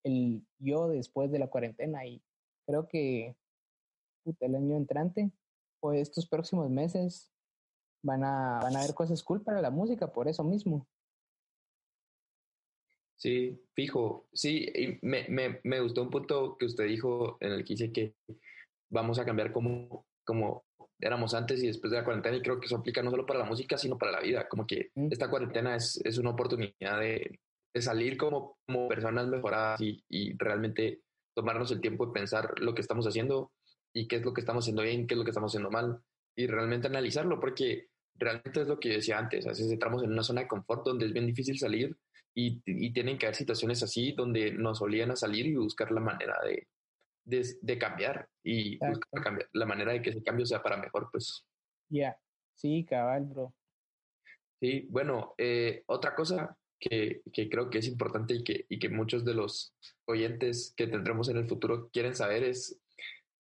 el 0.06 0.48
yo 0.58 0.88
después 0.88 1.32
de 1.32 1.40
la 1.40 1.48
cuarentena 1.48 2.06
y 2.06 2.24
creo 2.66 2.88
que 2.88 3.36
el 4.40 4.56
año 4.56 4.76
entrante 4.76 5.32
o 5.82 5.94
estos 5.94 6.28
próximos 6.28 6.70
meses 6.70 7.32
van 8.04 8.24
a, 8.24 8.60
van 8.62 8.76
a 8.76 8.80
haber 8.80 8.94
cosas 8.94 9.24
cool 9.24 9.42
para 9.42 9.62
la 9.62 9.72
música 9.72 10.12
por 10.12 10.28
eso 10.28 10.44
mismo. 10.44 10.88
Sí, 13.18 13.62
fijo. 13.76 14.28
Sí, 14.32 14.72
me, 15.02 15.28
me, 15.28 15.60
me 15.64 15.82
gustó 15.82 16.02
un 16.02 16.10
punto 16.10 16.56
que 16.58 16.66
usted 16.66 16.86
dijo 16.86 17.38
en 17.42 17.52
el 17.52 17.66
que 17.66 17.74
dice 17.74 17.92
que 17.92 18.16
vamos 18.90 19.20
a 19.20 19.26
cambiar 19.26 19.52
como, 19.52 20.06
como 20.26 20.64
éramos 21.00 21.34
antes 21.34 21.62
y 21.62 21.68
después 21.68 21.92
de 21.92 21.98
la 21.98 22.06
cuarentena 22.06 22.38
y 22.38 22.42
creo 22.42 22.60
que 22.60 22.68
eso 22.68 22.78
aplica 22.78 23.02
no 23.04 23.12
solo 23.12 23.26
para 23.26 23.40
la 23.40 23.46
música, 23.46 23.78
sino 23.78 23.98
para 23.98 24.14
la 24.14 24.22
vida. 24.22 24.48
Como 24.48 24.66
que 24.66 24.92
Mm. 24.96 25.10
esta 25.12 25.30
cuarentena 25.30 25.76
es, 25.76 26.00
es 26.06 26.18
una 26.18 26.30
oportunidad 26.30 27.00
de, 27.00 27.40
de 27.74 27.82
salir 27.82 28.16
como, 28.18 28.58
como 28.66 28.88
personas 28.88 29.28
mejoradas 29.28 29.82
y, 29.82 30.02
y 30.10 30.38
realmente 30.38 31.02
tomarnos 31.36 31.72
el 31.72 31.82
tiempo 31.82 32.06
de 32.06 32.14
pensar 32.14 32.58
lo 32.60 32.74
que 32.74 32.82
estamos 32.82 33.06
haciendo 33.06 33.52
y 33.94 34.08
qué 34.08 34.18
es 34.18 34.26
lo 34.26 34.34
que 34.34 34.42
estamos 34.42 34.64
haciendo 34.64 34.84
bien, 34.84 35.08
qué 35.08 35.14
es 35.14 35.18
lo 35.18 35.24
que 35.24 35.32
estamos 35.32 35.52
haciendo 35.52 35.72
mal 35.72 36.02
y 36.36 36.48
realmente 36.48 36.88
analizarlo 36.88 37.40
porque 37.40 37.88
realmente 38.16 38.62
es 38.62 38.68
lo 38.68 38.80
que 38.80 38.90
yo 38.90 38.96
decía 38.96 39.18
antes, 39.18 39.46
a 39.46 39.50
veces 39.50 39.72
entramos 39.72 40.04
en 40.04 40.12
una 40.12 40.24
zona 40.24 40.42
de 40.42 40.48
confort 40.48 40.86
donde 40.86 41.06
es 41.06 41.14
bien 41.14 41.26
difícil 41.28 41.58
salir 41.58 41.96
y, 42.34 42.62
y 42.66 42.94
tienen 42.94 43.18
que 43.18 43.26
haber 43.26 43.36
situaciones 43.36 43.82
así 43.84 44.14
donde 44.14 44.52
nos 44.52 44.82
obligan 44.82 45.12
a 45.12 45.16
salir 45.16 45.48
y 45.48 45.56
buscar 45.56 45.92
la 45.92 46.02
manera 46.02 46.38
de, 46.44 46.68
de, 47.26 47.46
de 47.62 47.78
cambiar 47.78 48.28
y 48.44 48.78
buscar 48.86 49.24
cambiar, 49.24 49.50
la 49.54 49.66
manera 49.66 49.94
de 49.94 50.02
que 50.02 50.12
ese 50.12 50.24
cambio 50.24 50.46
sea 50.46 50.62
para 50.62 50.78
mejor, 50.78 51.10
pues. 51.12 51.46
Ya, 51.90 52.18
sí, 52.56 52.86
cabal, 52.86 53.26
bro. 53.26 53.54
sí, 54.62 54.88
bueno, 54.90 55.34
eh, 55.38 55.84
otra 55.88 56.16
cosa 56.16 56.58
que, 56.80 57.22
que 57.32 57.50
creo 57.50 57.70
que 57.70 57.80
es 57.80 57.88
importante 57.88 58.34
y 58.36 58.44
que, 58.44 58.66
y 58.70 58.80
que 58.80 58.90
muchos 58.90 59.26
de 59.26 59.34
los 59.34 59.74
oyentes 60.06 60.74
que 60.76 60.88
tendremos 60.88 61.30
en 61.30 61.38
el 61.38 61.48
futuro 61.48 61.90
quieren 61.92 62.16
saber 62.16 62.44
es, 62.44 62.80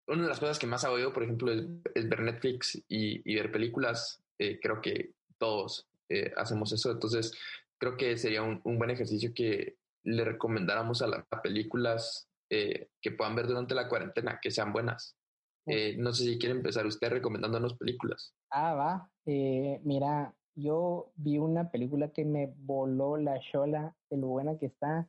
una 0.09 0.23
de 0.23 0.29
las 0.29 0.39
cosas 0.39 0.59
que 0.59 0.67
más 0.67 0.83
ha 0.83 0.91
oído, 0.91 1.13
por 1.13 1.23
ejemplo, 1.23 1.51
es, 1.51 1.65
es 1.95 2.09
ver 2.09 2.21
Netflix 2.21 2.75
y, 2.87 3.31
y 3.31 3.35
ver 3.35 3.51
películas. 3.51 4.21
Eh, 4.37 4.59
creo 4.61 4.81
que 4.81 5.13
todos 5.37 5.87
eh, 6.09 6.31
hacemos 6.37 6.71
eso, 6.71 6.91
entonces 6.91 7.31
creo 7.77 7.95
que 7.97 8.17
sería 8.17 8.43
un, 8.43 8.61
un 8.63 8.77
buen 8.77 8.89
ejercicio 8.89 9.31
que 9.33 9.77
le 10.03 10.23
recomendáramos 10.23 11.01
a 11.01 11.07
las 11.07 11.25
películas 11.43 12.29
eh, 12.49 12.89
que 13.01 13.11
puedan 13.11 13.35
ver 13.35 13.47
durante 13.47 13.75
la 13.75 13.87
cuarentena, 13.87 14.39
que 14.41 14.51
sean 14.51 14.73
buenas. 14.73 15.15
Eh, 15.65 15.95
no 15.97 16.13
sé 16.13 16.23
si 16.23 16.39
quiere 16.39 16.55
empezar 16.55 16.85
usted 16.87 17.09
recomendándonos 17.09 17.75
películas. 17.75 18.33
Ah, 18.49 18.73
va. 18.73 19.11
Eh, 19.25 19.79
mira, 19.83 20.33
yo 20.55 21.11
vi 21.15 21.37
una 21.37 21.69
película 21.69 22.11
que 22.11 22.25
me 22.25 22.51
voló 22.57 23.17
la 23.17 23.39
chola 23.39 23.95
de 24.09 24.17
lo 24.17 24.27
buena 24.27 24.57
que 24.57 24.65
está. 24.67 25.07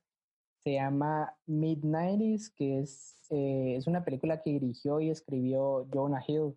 Se 0.64 0.74
llama 0.74 1.34
Mid-90s, 1.46 2.52
que 2.54 2.80
es, 2.80 3.16
eh, 3.30 3.76
es 3.76 3.86
una 3.86 4.04
película 4.04 4.42
que 4.42 4.50
dirigió 4.50 5.00
y 5.00 5.10
escribió 5.10 5.86
Jonah 5.92 6.22
Hill. 6.26 6.56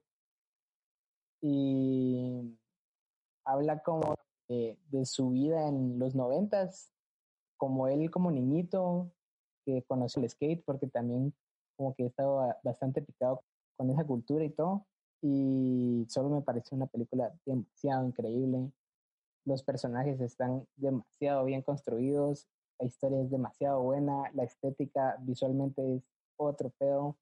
Y 1.41 2.57
habla 3.45 3.81
como 3.81 4.15
de, 4.49 4.77
de 4.89 5.05
su 5.05 5.29
vida 5.29 5.67
en 5.67 5.99
los 5.99 6.15
noventas, 6.15 6.91
como 7.57 7.87
él 7.87 8.11
como 8.11 8.31
niñito 8.31 9.11
que 9.65 9.83
conoció 9.83 10.21
el 10.21 10.29
skate, 10.29 10.63
porque 10.65 10.87
también 10.87 11.33
como 11.77 11.95
que 11.95 12.05
estaba 12.05 12.57
bastante 12.63 13.01
picado 13.01 13.43
con 13.77 13.89
esa 13.89 14.05
cultura 14.05 14.43
y 14.43 14.49
todo. 14.49 14.85
Y 15.21 16.05
solo 16.09 16.29
me 16.29 16.41
pareció 16.41 16.75
una 16.75 16.87
película 16.87 17.33
demasiado 17.45 18.05
increíble. 18.05 18.71
Los 19.45 19.63
personajes 19.63 20.19
están 20.19 20.67
demasiado 20.75 21.45
bien 21.45 21.61
construidos, 21.61 22.47
la 22.79 22.85
historia 22.85 23.21
es 23.21 23.31
demasiado 23.31 23.81
buena, 23.81 24.29
la 24.33 24.43
estética 24.43 25.17
visualmente 25.21 25.95
es 25.95 26.03
otro 26.37 26.69
pedo. 26.71 27.17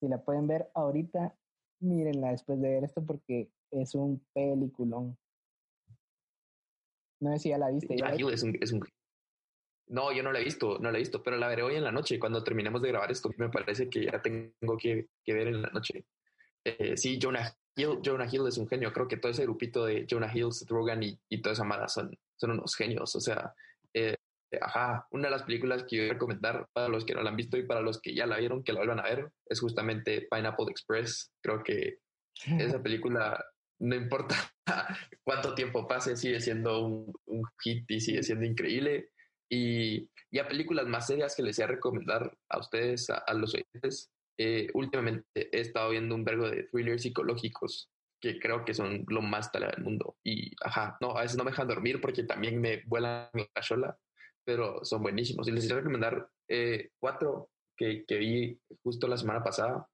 Si 0.00 0.08
la 0.08 0.22
pueden 0.24 0.46
ver 0.46 0.70
ahorita, 0.74 1.36
mírenla 1.80 2.30
después 2.30 2.60
de 2.60 2.70
ver 2.70 2.84
esto 2.84 3.04
porque 3.04 3.50
es 3.70 3.94
un 3.94 4.24
peliculón. 4.32 5.16
No 7.20 7.32
sé 7.32 7.38
si 7.38 7.48
ya 7.50 7.58
la 7.58 7.70
viste. 7.70 7.96
¿ya 7.96 8.14
Hill 8.14 8.32
es 8.32 8.42
un, 8.42 8.56
es 8.60 8.72
un- 8.72 8.82
No, 9.88 10.12
yo 10.12 10.22
no 10.22 10.32
la 10.32 10.40
he 10.40 10.44
visto, 10.44 10.78
no 10.78 10.90
la 10.90 10.98
he 10.98 11.00
visto, 11.00 11.22
pero 11.22 11.36
la 11.36 11.48
veré 11.48 11.62
hoy 11.62 11.76
en 11.76 11.84
la 11.84 11.92
noche 11.92 12.18
cuando 12.18 12.42
terminemos 12.42 12.82
de 12.82 12.88
grabar 12.88 13.12
esto. 13.12 13.30
Me 13.36 13.48
parece 13.48 13.88
que 13.88 14.04
ya 14.06 14.20
tengo 14.20 14.76
que, 14.76 15.08
que 15.24 15.32
ver 15.32 15.48
en 15.48 15.62
la 15.62 15.68
noche. 15.70 16.04
Eh, 16.64 16.96
sí, 16.96 17.18
Jonah 17.22 17.56
Hill, 17.76 18.00
Jonah 18.04 18.26
Hill 18.30 18.46
es 18.48 18.58
un 18.58 18.66
genio. 18.66 18.92
Creo 18.92 19.06
que 19.06 19.18
todo 19.18 19.30
ese 19.30 19.44
grupito 19.44 19.84
de 19.84 20.06
Jonah 20.10 20.32
Hill, 20.34 20.52
Seth 20.52 20.70
Rogen 20.70 21.02
y, 21.02 21.18
y 21.28 21.40
toda 21.40 21.52
esa 21.52 21.64
mara 21.64 21.86
son, 21.88 22.10
son 22.36 22.52
unos 22.52 22.74
genios. 22.74 23.14
O 23.14 23.20
sea, 23.20 23.54
eh, 23.94 24.16
ajá, 24.60 25.06
una 25.10 25.24
de 25.24 25.30
las 25.30 25.42
películas 25.44 25.84
que 25.84 25.96
yo 25.96 26.02
voy 26.02 26.10
a 26.10 26.12
recomendar 26.14 26.68
para 26.72 26.88
los 26.88 27.04
que 27.04 27.14
no 27.14 27.22
la 27.22 27.30
han 27.30 27.36
visto 27.36 27.56
y 27.56 27.66
para 27.66 27.80
los 27.80 28.00
que 28.00 28.14
ya 28.14 28.26
la 28.26 28.38
vieron, 28.38 28.62
que 28.62 28.72
la 28.72 28.80
vuelvan 28.80 29.00
a 29.00 29.04
ver, 29.04 29.30
es 29.46 29.60
justamente 29.60 30.28
Pineapple 30.30 30.66
Express. 30.70 31.32
Creo 31.40 31.62
que 31.62 31.98
esa 32.58 32.82
película, 32.82 33.44
no 33.80 33.94
importa 33.94 34.36
cuánto 35.24 35.54
tiempo 35.54 35.86
pase, 35.86 36.16
sigue 36.16 36.40
siendo 36.40 36.84
un, 36.84 37.12
un 37.26 37.42
hit 37.62 37.90
y 37.90 38.00
sigue 38.00 38.22
siendo 38.22 38.44
increíble. 38.44 39.10
Y, 39.48 40.08
y 40.30 40.38
a 40.38 40.48
películas 40.48 40.86
más 40.86 41.06
serias 41.06 41.36
que 41.36 41.42
les 41.42 41.56
voy 41.56 41.64
a 41.64 41.68
recomendar 41.68 42.36
a 42.48 42.58
ustedes, 42.58 43.10
a, 43.10 43.18
a 43.18 43.34
los 43.34 43.54
oyentes, 43.54 44.10
eh, 44.38 44.68
últimamente 44.74 45.48
he 45.56 45.60
estado 45.60 45.90
viendo 45.90 46.14
un 46.14 46.24
vergo 46.24 46.50
de 46.50 46.64
thrillers 46.64 47.02
psicológicos 47.02 47.90
que 48.22 48.38
creo 48.38 48.64
que 48.64 48.72
son 48.72 49.04
lo 49.08 49.20
más 49.20 49.50
tarea 49.50 49.70
del 49.70 49.84
mundo. 49.84 50.16
Y, 50.24 50.52
ajá, 50.64 50.96
no, 51.00 51.16
a 51.16 51.22
veces 51.22 51.36
no 51.36 51.44
me 51.44 51.50
dejan 51.50 51.66
dormir 51.68 52.00
porque 52.00 52.22
también 52.22 52.60
me 52.60 52.82
vuelan 52.86 53.28
la 53.34 53.62
chola, 53.62 53.98
pero 54.44 54.84
son 54.84 55.02
buenísimos. 55.02 55.46
Y 55.48 55.52
les 55.52 55.70
a 55.70 55.76
recomendar 55.76 56.28
eh, 56.48 56.90
cuatro 56.98 57.50
que, 57.76 58.04
que 58.06 58.18
vi 58.18 58.60
justo 58.82 59.06
la 59.08 59.16
semana 59.16 59.42
pasada. 59.42 59.86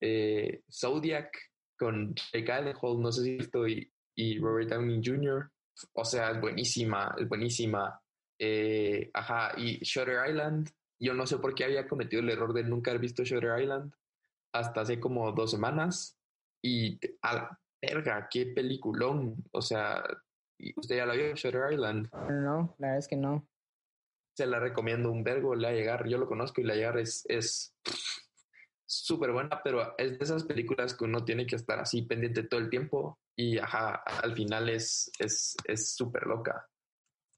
Eh, 0.00 0.62
Zodiac 0.70 1.34
con 1.78 2.14
Jake 2.14 2.44
Gyllenhaal, 2.44 3.00
no 3.00 3.12
sé 3.12 3.22
si 3.22 3.36
visto, 3.36 3.66
y, 3.66 3.90
Robert 4.38 4.70
Downey 4.70 5.00
Jr. 5.04 5.50
O 5.94 6.04
sea, 6.04 6.30
es 6.30 6.40
buenísima, 6.40 7.14
es 7.18 7.28
buenísima. 7.28 8.00
Eh, 8.38 9.10
ajá, 9.12 9.52
y 9.56 9.78
Shutter 9.78 10.28
Island. 10.28 10.70
Yo 11.00 11.14
no 11.14 11.26
sé 11.26 11.38
por 11.38 11.54
qué 11.54 11.64
había 11.64 11.88
cometido 11.88 12.22
el 12.22 12.30
error 12.30 12.52
de 12.52 12.62
nunca 12.62 12.90
haber 12.90 13.00
visto 13.00 13.24
Shutter 13.24 13.60
Island 13.60 13.92
hasta 14.52 14.82
hace 14.82 15.00
como 15.00 15.32
dos 15.32 15.50
semanas. 15.50 16.16
Y 16.62 16.98
a 17.22 17.34
la 17.34 17.60
verga, 17.82 18.28
qué 18.30 18.46
peliculón. 18.46 19.44
O 19.50 19.60
sea, 19.60 20.04
¿y 20.58 20.78
¿usted 20.78 20.96
ya 20.96 21.06
la 21.06 21.14
vio, 21.14 21.34
Shutter 21.34 21.72
Island? 21.72 22.08
No, 22.12 22.74
la 22.78 22.88
verdad 22.88 22.98
es 22.98 23.08
que 23.08 23.16
no. 23.16 23.46
Se 24.34 24.46
la 24.46 24.58
recomiendo 24.58 25.10
un 25.10 25.22
vergo, 25.22 25.54
la 25.54 25.72
llegar. 25.72 26.08
Yo 26.08 26.18
lo 26.18 26.26
conozco 26.26 26.60
y 26.60 26.64
la 26.64 26.74
llegar 26.74 26.98
es, 26.98 27.24
es 27.28 27.74
súper 28.86 29.32
buena, 29.32 29.62
pero 29.62 29.96
es 29.98 30.18
de 30.18 30.24
esas 30.24 30.44
películas 30.44 30.94
que 30.94 31.04
uno 31.04 31.24
tiene 31.24 31.46
que 31.46 31.56
estar 31.56 31.78
así 31.78 32.02
pendiente 32.02 32.44
todo 32.44 32.60
el 32.60 32.70
tiempo 32.70 33.18
y 33.36 33.58
ajá, 33.58 33.94
al 33.94 34.34
final 34.34 34.68
es 34.68 35.10
es 35.18 35.56
es 35.64 35.94
súper 35.94 36.26
loca. 36.26 36.68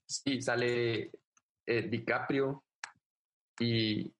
Sí, 0.05 0.41
sale 0.41 1.11
eh, 1.65 1.81
DiCaprio 1.89 2.63
y 3.59 4.13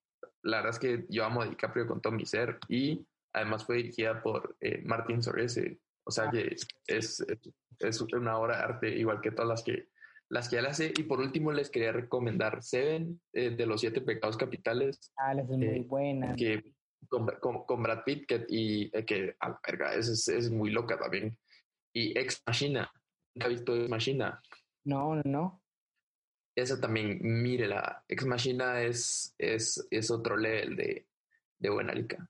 la 0.43 0.57
verdad 0.57 0.71
es 0.71 0.79
que 0.79 1.05
yo 1.09 1.25
amo 1.25 1.41
a 1.41 1.47
DiCaprio 1.47 1.87
con 1.87 2.01
todo 2.01 2.13
mi 2.13 2.25
ser 2.25 2.59
y 2.67 3.05
además 3.33 3.65
fue 3.65 3.77
dirigida 3.77 4.21
por 4.21 4.57
eh, 4.59 4.81
Martin 4.83 5.21
Scorsese, 5.21 5.79
o 6.03 6.11
sea 6.11 6.29
que 6.29 6.47
es, 6.47 6.67
es, 6.87 7.25
es 7.79 8.01
una 8.01 8.37
obra 8.37 8.57
de 8.57 8.63
arte 8.63 8.89
igual 8.89 9.21
que 9.21 9.31
todas 9.31 9.49
las 9.49 9.63
que 9.63 9.89
las 10.29 10.49
que 10.49 10.57
él 10.57 10.65
hace. 10.65 10.93
Y 10.97 11.03
por 11.03 11.19
último 11.19 11.51
les 11.51 11.69
quería 11.69 11.91
recomendar 11.91 12.63
Seven 12.63 13.19
eh, 13.33 13.51
de 13.51 13.65
los 13.65 13.81
siete 13.81 14.01
pecados 14.01 14.37
capitales 14.37 15.11
Ah, 15.17 15.33
esa 15.33 15.41
es 15.43 15.47
muy 15.49 15.65
Eh, 15.67 15.83
buena. 15.87 16.35
que 16.35 16.73
con, 17.09 17.25
con, 17.39 17.63
con 17.65 17.83
Brad 17.83 18.03
Pitt 18.05 18.25
que, 18.27 18.45
y 18.49 18.89
eh, 18.97 19.05
que 19.05 19.35
verga, 19.65 19.93
es, 19.95 20.09
es, 20.09 20.27
es 20.27 20.49
muy 20.51 20.71
loca 20.71 20.97
también. 20.97 21.37
Y 21.93 22.17
Ex 22.17 22.41
Machina, 22.45 22.91
¿nunca 23.33 23.45
ha 23.47 23.49
visto 23.49 23.75
Ex 23.75 23.89
Machina? 23.89 24.41
No, 24.85 25.15
no, 25.15 25.21
no. 25.25 25.61
Esa 26.55 26.81
también, 26.81 27.19
mírela. 27.21 28.03
Ex 28.07 28.25
Machina 28.25 28.81
es, 28.81 29.33
es, 29.37 29.87
es 29.91 30.09
otro 30.11 30.35
level 30.37 30.75
de, 30.75 31.05
de 31.59 31.69
buena 31.69 31.93
lica. 31.93 32.27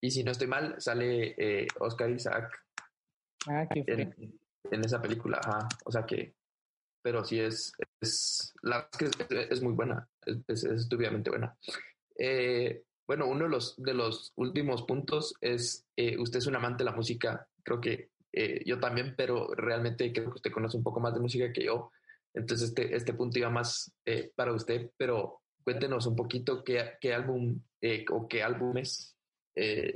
Y 0.00 0.10
si 0.10 0.22
no 0.22 0.30
estoy 0.32 0.46
mal, 0.46 0.80
sale 0.80 1.34
eh, 1.38 1.66
Oscar 1.80 2.10
Isaac 2.10 2.50
Ah, 3.48 3.66
qué 3.72 3.84
en, 3.86 4.38
en 4.70 4.84
esa 4.84 5.02
película. 5.02 5.40
Ajá. 5.44 5.68
O 5.84 5.90
sea 5.92 6.06
que, 6.06 6.34
pero 7.04 7.22
sí 7.22 7.38
es, 7.38 7.70
es, 8.00 8.54
la 8.62 8.88
que 8.98 9.10
es, 9.50 9.60
muy 9.60 9.74
buena, 9.74 10.08
es, 10.48 10.64
es, 10.64 10.88
buena. 10.88 11.54
Eh, 12.18 12.82
bueno, 13.06 13.26
uno 13.26 13.44
de 13.44 13.50
los, 13.50 13.76
de 13.76 13.92
los 13.92 14.32
últimos 14.36 14.84
puntos 14.84 15.34
es, 15.42 15.86
eh, 15.96 16.16
usted 16.18 16.38
es 16.38 16.46
un 16.46 16.56
amante 16.56 16.82
de 16.82 16.90
la 16.90 16.96
música, 16.96 17.46
creo 17.62 17.78
que 17.78 18.08
eh, 18.32 18.62
yo 18.64 18.80
también, 18.80 19.14
pero 19.18 19.54
realmente 19.54 20.14
creo 20.14 20.30
que 20.30 20.36
usted 20.36 20.50
conoce 20.50 20.78
un 20.78 20.82
poco 20.82 20.98
más 20.98 21.12
de 21.12 21.20
música 21.20 21.52
que 21.52 21.64
yo, 21.64 21.92
entonces 22.32 22.70
este, 22.70 22.96
este 22.96 23.12
punto 23.12 23.38
iba 23.38 23.50
más 23.50 23.94
para 24.34 24.54
usted, 24.54 24.90
pero 24.96 25.42
cuéntenos 25.62 26.06
un 26.06 26.16
poquito 26.16 26.64
qué, 26.64 26.92
qué 27.02 27.12
álbum 27.12 27.60
o 28.12 28.28
qué 28.28 28.42
álbumes 28.42 29.14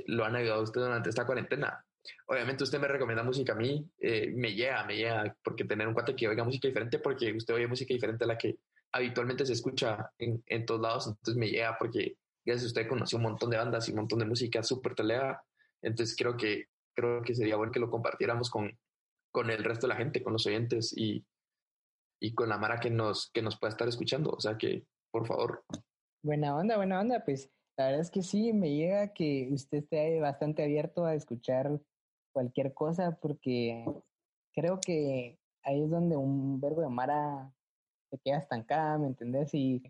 lo 0.05 0.25
han 0.25 0.35
ayudado 0.35 0.59
a 0.59 0.63
usted 0.63 0.79
durante 0.79 1.09
esta 1.09 1.25
cuarentena. 1.25 1.83
Obviamente 2.27 2.63
usted 2.63 2.79
me 2.79 2.87
recomienda 2.87 3.23
música 3.23 3.53
a 3.53 3.55
mí, 3.55 3.87
eh, 3.99 4.31
me 4.35 4.53
llega, 4.53 4.83
me 4.85 4.95
llega, 4.95 5.35
porque 5.43 5.65
tener 5.65 5.87
un 5.87 5.93
cuate 5.93 6.15
que 6.15 6.27
oiga 6.27 6.43
música 6.43 6.67
diferente, 6.67 6.99
porque 6.99 7.33
usted 7.33 7.53
oye 7.53 7.67
música 7.67 7.93
diferente 7.93 8.23
a 8.23 8.27
la 8.27 8.37
que 8.37 8.57
habitualmente 8.91 9.45
se 9.45 9.53
escucha 9.53 10.11
en, 10.17 10.43
en 10.47 10.65
todos 10.65 10.81
lados, 10.81 11.07
entonces 11.07 11.35
me 11.35 11.49
llega 11.49 11.77
porque 11.77 12.17
gracias 12.45 12.65
a 12.65 12.67
usted 12.67 12.87
conoció 12.87 13.17
un 13.17 13.25
montón 13.25 13.49
de 13.49 13.57
bandas 13.57 13.87
y 13.87 13.91
un 13.91 13.97
montón 13.97 14.19
de 14.19 14.25
música 14.25 14.63
súper 14.63 14.95
talega, 14.95 15.43
entonces 15.81 16.15
creo 16.17 16.35
que, 16.37 16.65
creo 16.95 17.21
que 17.21 17.35
sería 17.35 17.55
bueno 17.55 17.71
que 17.71 17.79
lo 17.79 17.89
compartiéramos 17.89 18.49
con, 18.49 18.77
con 19.31 19.49
el 19.49 19.63
resto 19.63 19.87
de 19.87 19.93
la 19.93 19.99
gente, 19.99 20.23
con 20.23 20.33
los 20.33 20.45
oyentes 20.45 20.93
y, 20.95 21.25
y 22.19 22.33
con 22.33 22.49
la 22.49 22.57
Mara 22.57 22.79
que 22.79 22.89
nos, 22.89 23.29
que 23.31 23.41
nos 23.41 23.59
pueda 23.59 23.71
estar 23.71 23.87
escuchando, 23.87 24.31
o 24.31 24.39
sea 24.39 24.57
que, 24.57 24.83
por 25.11 25.27
favor. 25.27 25.63
Buena 26.21 26.55
onda, 26.55 26.77
buena 26.77 26.99
onda. 26.99 27.23
Pues 27.23 27.49
la 27.79 27.85
verdad 27.85 28.01
es 28.01 28.11
que 28.11 28.23
sí, 28.23 28.51
me 28.51 28.75
llega 28.75 29.13
que 29.13 29.47
usted 29.53 29.77
esté 29.77 30.19
bastante 30.19 30.63
abierto 30.63 31.05
a 31.05 31.15
escuchar 31.15 31.79
cualquier 32.33 32.73
cosa 32.73 33.17
porque 33.21 33.85
creo 34.53 34.81
que 34.81 35.39
ahí 35.63 35.83
es 35.83 35.89
donde 35.89 36.17
un 36.17 36.59
verbo 36.59 36.81
de 36.81 36.89
Mara 36.89 37.53
se 38.11 38.17
queda 38.17 38.39
estancada, 38.39 38.97
¿me 38.97 39.07
entendés? 39.07 39.53
Y 39.53 39.81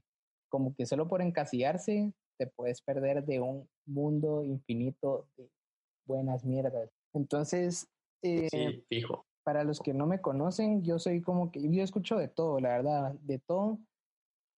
como 0.49 0.75
que 0.75 0.85
solo 0.85 1.07
por 1.07 1.23
encasillarse 1.23 2.13
te 2.37 2.45
puedes 2.45 2.79
perder 2.83 3.25
de 3.25 3.39
un 3.39 3.67
mundo 3.87 4.43
infinito 4.43 5.27
de 5.35 5.49
buenas 6.05 6.45
mierdas. 6.45 6.91
Entonces, 7.15 7.87
eh, 8.21 8.83
fijo. 8.87 9.25
Para 9.43 9.63
los 9.63 9.79
que 9.79 9.95
no 9.95 10.05
me 10.05 10.21
conocen, 10.21 10.83
yo 10.83 10.99
soy 10.99 11.23
como 11.23 11.51
que, 11.51 11.59
yo 11.59 11.81
escucho 11.81 12.17
de 12.17 12.27
todo, 12.27 12.59
la 12.59 12.69
verdad, 12.69 13.13
de 13.21 13.39
todo, 13.39 13.79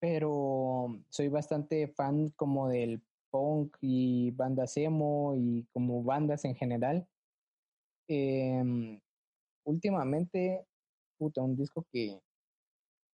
pero 0.01 0.99
soy 1.07 1.29
bastante 1.29 1.87
fan 1.87 2.27
como 2.35 2.67
del 2.67 3.01
punk 3.31 3.77
y 3.81 4.31
bandas 4.31 4.77
emo 4.77 5.33
y 5.35 5.65
como 5.73 6.03
bandas 6.03 6.45
en 6.45 6.55
general. 6.55 7.07
Em, 8.07 8.99
últimamente, 9.63 10.65
puta, 11.17 11.41
un 11.41 11.55
disco 11.55 11.85
que 11.91 12.21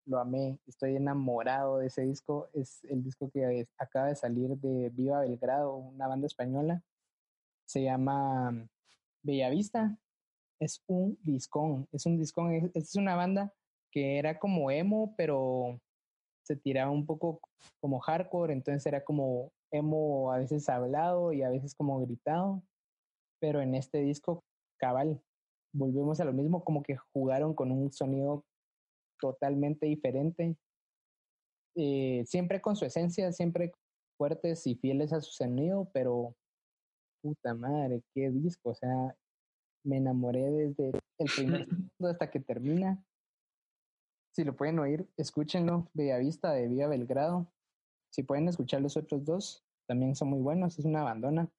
lo 0.07 0.19
amé, 0.19 0.59
estoy 0.67 0.97
enamorado 0.97 1.79
de 1.79 1.87
ese 1.89 2.03
disco, 2.03 2.49
es 2.55 2.85
el 2.85 3.03
disco 3.03 3.31
que 3.31 3.67
acaba 3.77 4.07
de 4.09 4.17
salir 4.17 4.57
de 4.57 4.91
Viva 4.91 5.21
Belgrado, 5.21 5.77
una 5.77 6.07
banda 6.07 6.27
española, 6.27 6.83
se 7.67 7.83
llama 7.83 8.69
Bellavista, 9.23 9.99
es 10.61 10.83
un 10.87 11.19
discón, 11.23 11.89
es 11.93 12.07
un 12.07 12.17
discón, 12.19 12.53
es, 12.53 12.71
es 12.75 12.97
una 12.97 13.17
banda 13.17 13.53
que 13.91 14.19
era 14.19 14.39
como 14.39 14.71
emo, 14.71 15.15
pero 15.17 15.81
se 16.45 16.57
tiraba 16.57 16.91
un 16.91 17.05
poco 17.05 17.41
como 17.81 17.99
hardcore, 17.99 18.53
entonces 18.53 18.87
era 18.87 19.03
como 19.05 19.53
emo 19.71 20.33
a 20.33 20.39
veces 20.39 20.69
hablado 20.69 21.33
y 21.33 21.43
a 21.43 21.51
veces 21.51 21.75
como 21.75 22.01
gritado, 22.01 22.63
pero 23.41 23.61
en 23.61 23.75
este 23.75 23.99
disco 23.99 24.43
cabal 24.79 25.21
volvemos 25.73 26.21
a 26.21 26.25
lo 26.25 26.33
mismo, 26.33 26.65
como 26.65 26.83
que 26.83 26.97
jugaron 27.13 27.55
con 27.55 27.71
un 27.71 27.93
sonido 27.93 28.45
totalmente 29.21 29.87
diferente, 29.87 30.57
eh, 31.77 32.25
siempre 32.27 32.61
con 32.61 32.77
su 32.77 32.85
esencia, 32.85 33.33
siempre 33.33 33.73
fuertes 34.17 34.67
y 34.67 34.77
fieles 34.77 35.13
a 35.13 35.21
su 35.21 35.33
sonido, 35.33 35.91
pero 35.93 36.35
puta 37.23 37.55
madre, 37.55 38.03
qué 38.15 38.31
disco, 38.31 38.71
o 38.71 38.75
sea, 38.75 39.15
me 39.85 39.99
enamoré 39.99 40.51
desde 40.51 40.93
el 41.19 41.31
primer 41.35 41.67
segundo 41.69 42.09
hasta 42.09 42.31
que 42.31 42.41
termina. 42.41 43.03
Si 44.35 44.45
lo 44.45 44.55
pueden 44.55 44.79
oír, 44.79 45.09
escúchenlo, 45.17 45.89
Bellavista 45.95 46.53
de 46.53 46.69
Vía 46.69 46.89
Belgrado. 46.89 47.51
Si 48.17 48.23
pueden 48.23 48.49
escuchar 48.49 48.81
los 48.81 48.97
otros 48.97 49.27
dos, 49.27 49.63
también 49.87 50.17
son 50.17 50.31
muy 50.31 50.41
buenos, 50.41 50.79
es 50.79 50.87
una 50.87 51.03
abandona. 51.03 51.51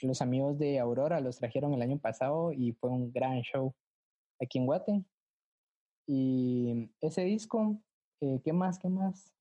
Los 0.00 0.22
amigos 0.22 0.56
de 0.56 0.78
Aurora 0.78 1.18
los 1.18 1.38
trajeron 1.38 1.74
el 1.74 1.82
año 1.82 1.98
pasado 1.98 2.52
y 2.52 2.70
fue 2.74 2.88
un 2.88 3.10
gran 3.10 3.40
show 3.40 3.74
aquí 4.40 4.58
en 4.58 4.66
Guate. 4.66 5.04
Y 6.06 6.88
ese 7.00 7.22
disco, 7.24 7.82
eh, 8.20 8.40
¿qué 8.44 8.52
más? 8.52 8.78
¿Qué 8.78 8.88
más? 8.88 9.34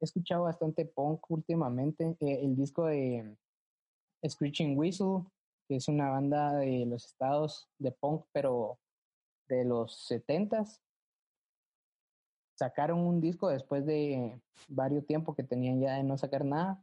He 0.00 0.06
escuchado 0.06 0.42
bastante 0.42 0.86
punk 0.86 1.30
últimamente. 1.30 2.16
Eh, 2.18 2.40
el 2.42 2.56
disco 2.56 2.86
de 2.86 3.36
Screeching 4.28 4.76
Whistle, 4.76 5.22
que 5.68 5.76
es 5.76 5.86
una 5.86 6.10
banda 6.10 6.56
de 6.56 6.84
los 6.84 7.04
estados 7.06 7.70
de 7.78 7.92
punk, 7.92 8.24
pero 8.32 8.80
de 9.46 9.64
los 9.66 10.04
setentas. 10.04 10.82
Sacaron 12.62 13.00
un 13.00 13.20
disco 13.20 13.48
después 13.48 13.84
de 13.84 14.40
varios 14.68 15.04
tiempos 15.04 15.34
que 15.34 15.42
tenían 15.42 15.80
ya 15.80 15.96
de 15.96 16.04
no 16.04 16.16
sacar 16.16 16.44
nada. 16.44 16.80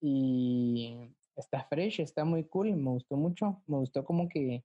Y 0.00 1.12
está 1.34 1.64
fresh, 1.64 1.98
está 1.98 2.24
muy 2.24 2.44
cool, 2.44 2.76
me 2.76 2.90
gustó 2.90 3.16
mucho. 3.16 3.60
Me 3.66 3.78
gustó 3.78 4.04
como 4.04 4.28
que 4.28 4.64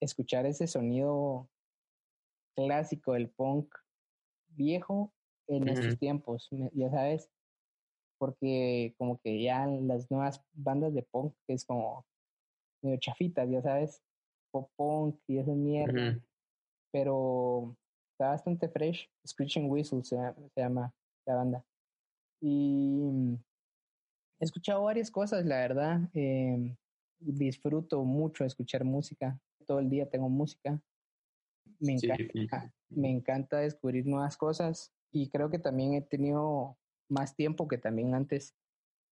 escuchar 0.00 0.46
ese 0.46 0.66
sonido 0.66 1.50
clásico 2.54 3.12
del 3.12 3.28
punk 3.28 3.74
viejo 4.48 5.12
en 5.48 5.68
estos 5.68 5.98
tiempos, 5.98 6.48
ya 6.72 6.90
sabes, 6.90 7.30
porque 8.18 8.94
como 8.96 9.20
que 9.20 9.42
ya 9.42 9.66
las 9.66 10.10
nuevas 10.10 10.42
bandas 10.54 10.94
de 10.94 11.02
punk 11.02 11.34
es 11.46 11.66
como 11.66 12.06
medio 12.82 12.96
chafitas, 13.00 13.50
ya 13.50 13.60
sabes, 13.60 14.02
pop 14.50 14.70
punk 14.76 15.20
y 15.26 15.36
esa 15.36 15.52
mierda, 15.52 16.18
pero 16.90 17.76
está 18.16 18.30
bastante 18.30 18.66
fresh, 18.70 19.10
Screeching 19.26 19.70
Whistle 19.70 20.02
se, 20.02 20.16
llama 20.56 20.90
la 21.26 21.34
banda. 21.34 21.64
Y 22.40 23.02
he 24.40 24.44
escuchado 24.44 24.84
varias 24.84 25.10
cosas, 25.10 25.44
la 25.44 25.58
verdad, 25.58 26.00
eh, 26.14 26.74
disfruto 27.18 28.02
mucho 28.04 28.46
escuchar 28.46 28.84
música, 28.84 29.38
todo 29.66 29.80
el 29.80 29.90
día 29.90 30.08
tengo 30.08 30.30
música, 30.30 30.80
me 31.78 31.92
encanta, 31.92 32.72
me 32.88 33.10
encanta 33.10 33.58
descubrir 33.58 34.06
nuevas 34.06 34.38
cosas 34.38 34.94
y 35.12 35.28
creo 35.28 35.50
que 35.50 35.58
también 35.58 35.92
he 35.92 36.00
tenido 36.00 36.78
más 37.10 37.36
tiempo 37.36 37.68
que 37.68 37.76
también 37.76 38.14
antes. 38.14 38.54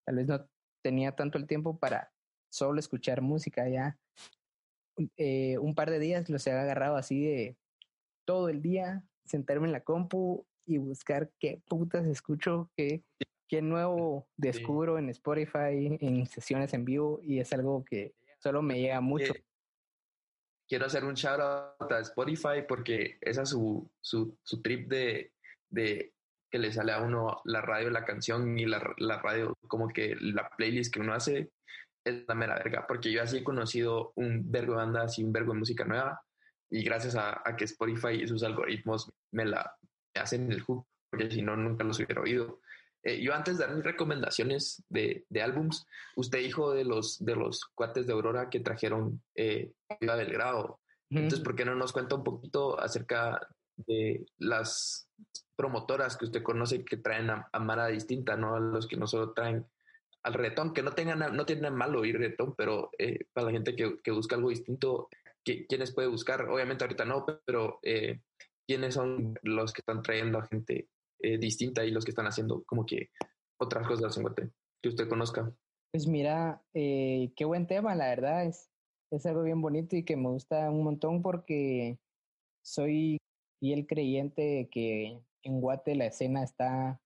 Tal 0.07 0.17
vez 0.17 0.29
no 0.29 0.49
tenía 0.83 1.15
tanto 1.15 1.37
el 1.37 1.47
tiempo 1.47 1.79
para 1.79 2.11
solo 2.51 2.81
escuchar 2.81 3.21
música 3.21 3.69
ya. 3.69 3.99
Eh, 5.19 5.59
un 5.59 5.75
par 5.75 5.91
de 5.91 5.99
días 5.99 6.31
los 6.31 6.47
he 6.47 6.53
agarrado 6.53 6.97
así 6.97 7.23
de 7.23 7.59
todo 8.25 8.49
el 8.49 8.63
día, 8.63 9.05
sentarme 9.25 9.67
en 9.67 9.73
la 9.73 9.83
compu 9.83 10.47
y 10.67 10.79
buscar 10.79 11.31
qué 11.39 11.61
putas 11.67 12.07
escucho, 12.07 12.71
qué, 12.77 13.03
qué 13.49 13.63
nuevo 13.63 14.29
descubro 14.37 14.99
en 14.99 15.11
Spotify, 15.11 15.99
en 16.01 16.27
sesiones 16.27 16.73
en 16.75 16.85
vivo 16.85 17.21
y 17.23 17.41
es 17.41 17.53
algo 17.53 17.85
que 17.85 18.15
solo 18.39 18.63
me 18.63 18.81
llega 18.81 19.01
mucho. 19.01 19.33
Quiero 20.67 20.87
hacer 20.87 21.05
un 21.05 21.15
shout 21.15 21.41
out 21.41 21.93
a 21.93 22.01
Spotify 22.01 22.63
porque 22.67 23.19
esa 23.21 23.43
es 23.43 23.51
su, 23.51 23.91
su, 24.01 24.37
su 24.43 24.63
trip 24.63 24.89
de, 24.89 25.33
de, 25.69 26.15
que 26.51 26.59
le 26.59 26.73
sale 26.73 26.93
a 26.93 27.03
uno 27.03 27.43
la 27.45 27.61
radio, 27.61 27.91
la 27.91 28.05
canción 28.05 28.59
y 28.59 28.65
la, 28.65 28.95
la, 28.99 29.21
radio, 29.21 29.55
como 29.69 29.89
que 29.89 30.17
la 30.21 30.49
playlist 30.57 30.93
que 30.93 31.01
uno 31.01 31.13
hace 31.13 31.51
es 32.05 32.25
la 32.27 32.35
mera 32.35 32.55
verga, 32.55 32.87
porque 32.87 33.13
yo 33.13 33.23
así 33.23 33.39
he 33.39 33.45
conocido 33.45 34.13
un 34.17 34.51
vergo 34.51 34.73
de 34.73 34.79
bandas 34.79 35.19
y 35.19 35.25
un 35.25 35.33
vergo 35.33 35.53
de 35.53 35.59
música 35.59 35.85
nueva 35.85 36.23
y 36.75 36.83
gracias 36.83 37.15
a, 37.15 37.41
a 37.45 37.55
que 37.55 37.67
Spotify 37.67 38.23
y 38.23 38.27
sus 38.27 38.43
algoritmos 38.43 39.09
me 39.31 39.45
la 39.45 39.77
me 40.13 40.21
hacen 40.21 40.51
el 40.51 40.61
hook, 40.61 40.87
porque 41.09 41.31
si 41.31 41.41
no, 41.41 41.57
nunca 41.57 41.85
los 41.85 41.99
hubiera 42.01 42.21
oído. 42.21 42.61
Eh, 43.05 43.23
yo 43.23 43.33
antes 43.33 43.59
de 43.59 43.67
dar 43.67 43.77
mis 43.77 43.85
recomendaciones 43.85 44.83
de, 44.89 45.25
de 45.29 45.43
álbums, 45.43 45.87
usted 46.17 46.41
dijo 46.41 46.73
de 46.73 46.85
los, 46.85 47.25
de 47.25 47.37
los 47.37 47.65
cuates 47.77 48.09
de 48.09 48.13
Aurora 48.13 48.51
que 48.51 48.59
trajeron 48.59 49.23
eh, 49.37 49.73
Viva 50.01 50.17
Belgrado. 50.17 50.81
Entonces, 51.11 51.41
¿por 51.41 51.55
qué 51.55 51.65
no 51.65 51.77
nos 51.77 51.93
cuenta 51.93 52.17
un 52.17 52.25
poquito 52.25 52.81
acerca 52.81 53.39
de 53.77 54.27
las 54.39 55.09
promotoras 55.55 56.17
que 56.17 56.25
usted 56.25 56.43
conoce 56.43 56.85
que 56.85 56.97
traen 56.97 57.31
a, 57.31 57.49
Mara 57.61 57.87
distinta, 57.87 58.37
¿no? 58.37 58.57
A 58.57 58.61
los 58.61 58.89
que 58.89 58.97
no 58.97 59.07
solo 59.07 59.33
traen 59.33 59.65
al 60.25 60.35
reggaetón, 60.35 60.73
que 60.73 60.83
no 60.83 60.91
tengan, 60.91 61.37
no 61.37 61.47
tienen 61.47 61.75
malo 61.75 62.01
oír 62.01 62.19
reggaetón, 62.19 62.57
pero 62.57 62.91
eh, 62.99 63.27
para 63.33 63.47
la 63.47 63.53
gente 63.53 63.77
que, 63.77 64.01
que, 64.03 64.11
busca 64.11 64.35
algo 64.35 64.49
distinto, 64.49 65.09
¿quiénes 65.45 65.95
puede 65.95 66.09
buscar? 66.09 66.49
Obviamente 66.49 66.85
ahorita 66.85 67.05
no, 67.05 67.25
pero 67.45 67.79
eh, 67.83 68.21
¿quiénes 68.67 68.95
son 68.95 69.39
los 69.43 69.73
que 69.73 69.81
están 69.81 70.03
trayendo 70.03 70.39
a 70.39 70.47
gente 70.47 70.89
eh, 71.21 71.39
distinta 71.39 71.85
y 71.85 71.91
los 71.91 72.05
que 72.05 72.11
están 72.11 72.27
haciendo 72.27 72.65
como 72.65 72.85
que 72.85 73.09
otras 73.59 73.87
cosas 73.87 74.15
en 74.17 74.23
Guate 74.25 74.51
que 74.83 74.91
usted 74.91 75.09
conozca. 75.09 75.51
Pues 75.91 76.07
mira, 76.07 76.63
eh, 76.75 77.33
qué 77.35 77.47
buen 77.47 77.67
tema, 77.67 77.95
la 77.95 78.09
verdad 78.09 78.45
es, 78.45 78.69
es 79.11 79.25
algo 79.25 79.43
bien 79.43 79.63
bonito 79.63 79.97
y 79.97 80.05
que 80.05 80.17
me 80.17 80.29
gusta 80.29 80.71
un 80.71 80.85
montón 80.85 81.23
porque 81.23 81.99
soy 82.63 83.17
fiel 83.59 83.87
creyente 83.87 84.43
de 84.43 84.69
que 84.69 85.23
en 85.45 85.61
Guate 85.63 85.95
la 85.95 86.07
escena 86.07 86.43
está 86.43 87.01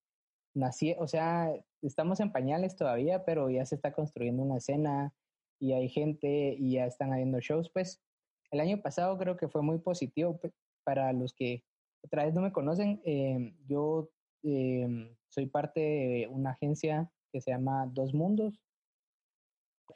naciendo, 0.53 1.05
o 1.05 1.07
sea, 1.07 1.53
estamos 1.83 2.19
en 2.19 2.33
pañales 2.33 2.75
todavía, 2.75 3.25
pero 3.25 3.51
ya 3.51 3.65
se 3.67 3.77
está 3.77 3.93
construyendo 3.93 4.43
una 4.43 4.57
escena 4.57 5.15
y 5.61 5.75
hay 5.75 5.89
gente 5.89 6.57
y 6.59 6.73
ya 6.73 6.87
están 6.87 7.13
habiendo 7.13 7.39
shows, 7.39 7.71
pues 7.71 8.03
el 8.51 8.61
año 8.61 8.81
pasado 8.81 9.17
creo 9.19 9.37
que 9.37 9.49
fue 9.49 9.63
muy 9.63 9.79
positivo 9.79 10.41
para 10.85 11.13
los 11.13 11.35
que 11.35 11.65
otra 12.03 12.25
vez 12.25 12.35
no 12.35 12.41
me 12.41 12.53
conocen, 12.53 13.01
eh, 13.05 13.55
yo 13.67 14.09
eh, 14.43 15.17
soy 15.29 15.47
parte 15.47 15.81
de 15.81 16.29
una 16.31 16.51
agencia 16.51 17.11
que 17.33 17.41
se 17.41 17.51
llama 17.51 17.87
Dos 17.87 18.15
Mundos. 18.15 18.61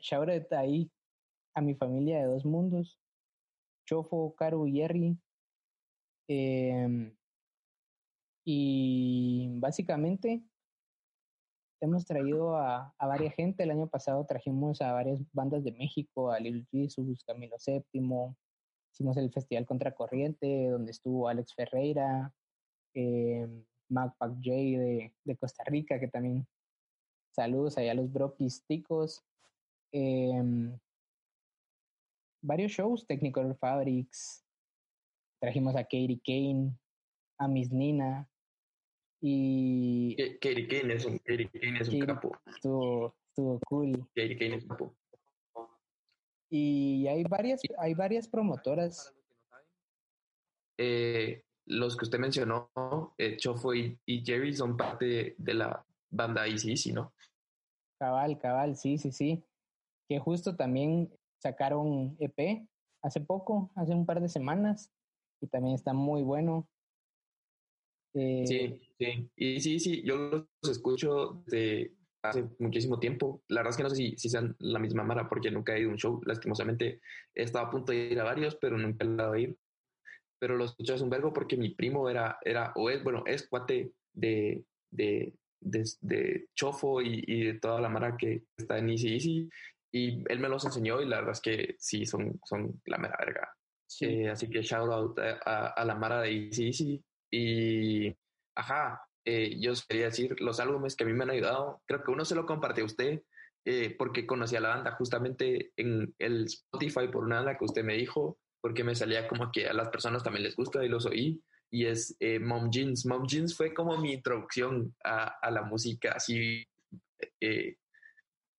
Shout 0.00 0.52
ahí 0.52 0.90
a 1.54 1.60
mi 1.60 1.74
familia 1.74 2.18
de 2.18 2.26
Dos 2.26 2.44
Mundos, 2.44 2.98
Chofo, 3.86 4.34
Caro 4.34 4.66
y 4.66 4.72
Jerry. 4.72 5.18
Eh, 6.28 7.14
y 8.44 9.48
básicamente 9.60 10.42
hemos 11.80 12.04
traído 12.04 12.56
a, 12.56 12.92
a, 12.98 13.06
varias 13.06 13.34
gente. 13.34 13.62
El 13.62 13.70
año 13.70 13.88
pasado 13.88 14.26
trajimos 14.26 14.80
a 14.80 14.92
varias 14.92 15.20
bandas 15.32 15.62
de 15.62 15.72
México, 15.72 16.30
a 16.30 16.40
Lil 16.40 16.66
Jesus, 16.70 17.24
Camilo 17.24 17.56
VII, 17.64 18.34
Hicimos 18.92 19.16
el 19.16 19.32
Festival 19.32 19.66
Contracorriente, 19.66 20.68
donde 20.68 20.90
estuvo 20.90 21.28
Alex 21.28 21.54
Ferreira, 21.54 22.32
eh, 22.94 23.48
Mac 23.88 24.14
J 24.18 24.40
de, 24.44 25.14
de, 25.24 25.36
Costa 25.36 25.64
Rica, 25.64 25.98
que 25.98 26.08
también 26.08 26.46
saludos 27.30 27.78
allá 27.78 27.92
a 27.92 27.94
los 27.94 28.12
broquis 28.12 28.64
ticos. 28.66 29.24
Eh, 29.92 30.42
varios 32.42 32.72
shows, 32.72 33.06
Technical 33.06 33.56
Fabrics, 33.56 34.44
trajimos 35.40 35.74
a 35.74 35.84
Katie 35.84 36.20
Kane, 36.24 36.76
a 37.38 37.48
Miss 37.48 37.72
Nina, 37.72 38.28
y... 39.22 40.16
Katie 40.40 40.66
Kane 40.66 40.94
es 40.94 41.04
un, 41.04 41.18
Katie 41.18 41.48
Kane 41.48 41.78
es 41.80 41.88
un 41.88 42.00
capo. 42.00 42.36
Estuvo, 42.46 43.14
estuvo 43.28 43.60
cool. 43.68 44.08
Katie 44.14 44.36
Kane 44.36 44.56
es 44.56 44.64
un 44.64 44.68
capo. 44.68 44.96
Y 46.54 47.06
hay 47.06 47.24
varias, 47.24 47.62
hay 47.78 47.94
varias 47.94 48.28
promotoras. 48.28 49.14
Eh, 50.76 51.42
los 51.64 51.96
que 51.96 52.04
usted 52.04 52.18
mencionó, 52.18 52.70
eh, 53.16 53.38
Chofo 53.38 53.72
y, 53.72 53.98
Jerry, 54.06 54.52
son 54.54 54.76
parte 54.76 55.34
de 55.38 55.54
la 55.54 55.82
banda 56.10 56.46
Easy 56.46 56.92
¿no? 56.92 57.14
Cabal, 57.98 58.38
cabal, 58.38 58.76
sí, 58.76 58.98
sí, 58.98 59.12
sí. 59.12 59.42
Que 60.06 60.18
justo 60.18 60.54
también 60.54 61.10
sacaron 61.38 62.18
EP 62.20 62.68
hace 63.00 63.22
poco, 63.22 63.70
hace 63.74 63.94
un 63.94 64.04
par 64.04 64.20
de 64.20 64.28
semanas, 64.28 64.92
y 65.40 65.46
también 65.46 65.74
está 65.74 65.94
muy 65.94 66.22
bueno. 66.22 66.68
Eh, 68.12 68.44
sí, 68.46 68.78
sí. 68.98 69.30
Y 69.36 69.60
sí, 69.62 69.80
sí, 69.80 70.02
yo 70.02 70.46
los 70.60 70.70
escucho 70.70 71.42
de 71.46 71.96
hace 72.22 72.44
muchísimo 72.58 72.98
tiempo. 72.98 73.42
La 73.48 73.60
verdad 73.60 73.70
es 73.70 73.76
que 73.76 73.82
no 73.82 73.90
sé 73.90 73.96
si, 73.96 74.16
si 74.16 74.28
sean 74.28 74.56
la 74.60 74.78
misma 74.78 75.02
Mara, 75.02 75.28
porque 75.28 75.50
nunca 75.50 75.74
he 75.74 75.80
ido 75.80 75.90
a 75.90 75.92
un 75.92 75.98
show. 75.98 76.20
Lastimosamente 76.24 77.00
he 77.34 77.42
estado 77.42 77.66
a 77.66 77.70
punto 77.70 77.92
de 77.92 77.98
ir 77.98 78.20
a 78.20 78.24
varios, 78.24 78.56
pero 78.56 78.78
nunca 78.78 79.04
he 79.04 79.08
dado 79.08 79.32
a 79.32 79.38
ir. 79.38 79.56
Pero 80.38 80.56
lo 80.56 80.64
escuché 80.64 80.94
hace 80.94 81.04
un 81.04 81.10
verbo 81.10 81.32
porque 81.32 81.56
mi 81.56 81.70
primo 81.70 82.08
era, 82.08 82.38
era 82.42 82.72
o 82.76 82.90
es, 82.90 83.02
bueno, 83.02 83.22
es 83.26 83.46
cuate 83.48 83.92
de, 84.12 84.64
de, 84.90 85.34
de, 85.60 86.48
Chofo 86.54 87.00
y, 87.00 87.22
y, 87.26 87.44
de 87.44 87.54
toda 87.54 87.80
la 87.80 87.88
Mara 87.88 88.16
que 88.16 88.44
está 88.56 88.78
en 88.78 88.90
Easy 88.90 89.14
Easy. 89.14 89.50
Y 89.92 90.24
él 90.28 90.38
me 90.38 90.48
los 90.48 90.64
enseñó 90.64 91.00
y 91.00 91.06
la 91.06 91.16
verdad 91.16 91.32
es 91.32 91.40
que 91.40 91.76
sí, 91.78 92.06
son, 92.06 92.40
son 92.44 92.80
la 92.86 92.98
mera 92.98 93.16
verga. 93.18 93.54
Eh, 94.00 94.30
así 94.30 94.48
que 94.48 94.62
shout 94.62 94.90
out 94.90 95.18
a, 95.18 95.66
a, 95.66 95.84
la 95.84 95.94
Mara 95.94 96.22
de 96.22 96.32
Easy 96.32 96.66
Easy. 96.66 97.04
Y, 97.30 98.16
ajá, 98.56 99.00
eh, 99.24 99.56
yo 99.60 99.72
quería 99.88 100.06
decir, 100.06 100.40
los 100.40 100.60
álbumes 100.60 100.96
que 100.96 101.04
a 101.04 101.06
mí 101.06 101.12
me 101.12 101.24
han 101.24 101.30
ayudado, 101.30 101.82
creo 101.86 102.02
que 102.02 102.10
uno 102.10 102.24
se 102.24 102.34
lo 102.34 102.46
compartió 102.46 102.84
a 102.84 102.86
usted 102.86 103.22
eh, 103.64 103.94
porque 103.96 104.26
conocía 104.26 104.60
la 104.60 104.70
banda 104.70 104.92
justamente 104.92 105.72
en 105.76 106.14
el 106.18 106.44
Spotify 106.46 107.08
por 107.08 107.24
una 107.24 107.36
banda 107.36 107.56
que 107.56 107.64
usted 107.64 107.84
me 107.84 107.94
dijo, 107.94 108.38
porque 108.60 108.84
me 108.84 108.94
salía 108.94 109.28
como 109.28 109.50
que 109.52 109.68
a 109.68 109.72
las 109.72 109.88
personas 109.88 110.22
también 110.22 110.44
les 110.44 110.56
gusta 110.56 110.84
y 110.84 110.88
los 110.88 111.06
oí, 111.06 111.42
y 111.70 111.86
es 111.86 112.16
eh, 112.20 112.38
Mom 112.38 112.70
Jeans. 112.70 113.06
Mom 113.06 113.26
Jeans 113.26 113.56
fue 113.56 113.72
como 113.72 113.96
mi 113.98 114.12
introducción 114.12 114.94
a, 115.04 115.38
a 115.40 115.50
la 115.50 115.62
música, 115.62 116.12
así 116.12 116.66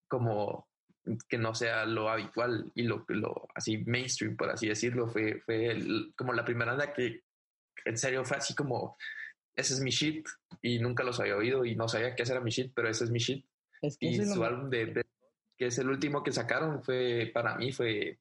como 0.08 0.68
que 1.28 1.38
no 1.38 1.54
sea 1.54 1.86
lo 1.86 2.10
habitual 2.10 2.72
y 2.76 2.84
lo, 2.84 3.04
lo 3.10 3.48
así 3.56 3.80
mainstream, 3.86 4.38
por 4.38 4.50
así 4.50 4.68
decirlo, 4.68 5.08
fue, 5.08 5.42
fue 5.42 5.78
como 6.16 6.34
la 6.34 6.46
primera 6.46 6.72
banda 6.72 6.94
que 6.94 7.22
en 7.86 7.98
serio 7.98 8.24
fue 8.24 8.38
así 8.38 8.56
como 8.56 8.96
ese 9.56 9.74
es 9.74 9.80
mi 9.82 9.92
shit 9.92 10.28
y 10.62 10.80
nunca 10.80 11.04
los 11.04 11.20
había 11.20 11.36
oído 11.36 11.66
y 11.66 11.76
no 11.76 11.88
sabía 11.88 12.16
qué 12.16 12.24
era 12.24 12.42
mi 12.42 12.52
shit, 12.52 12.72
pero 12.74 12.90
ese 12.90 13.04
es 13.04 13.12
mi 13.12 13.20
shit. 13.20 13.46
y 14.00 14.26
su 14.26 14.44
álbum 14.44 14.70
de, 14.70 15.06
que 15.58 15.68
es 15.68 15.78
el 15.78 15.90
último 15.90 16.24
que 16.24 16.32
sacaron 16.32 16.84
fue 16.84 17.32
para 17.34 17.56
mí 17.56 17.72
fue 17.72 18.20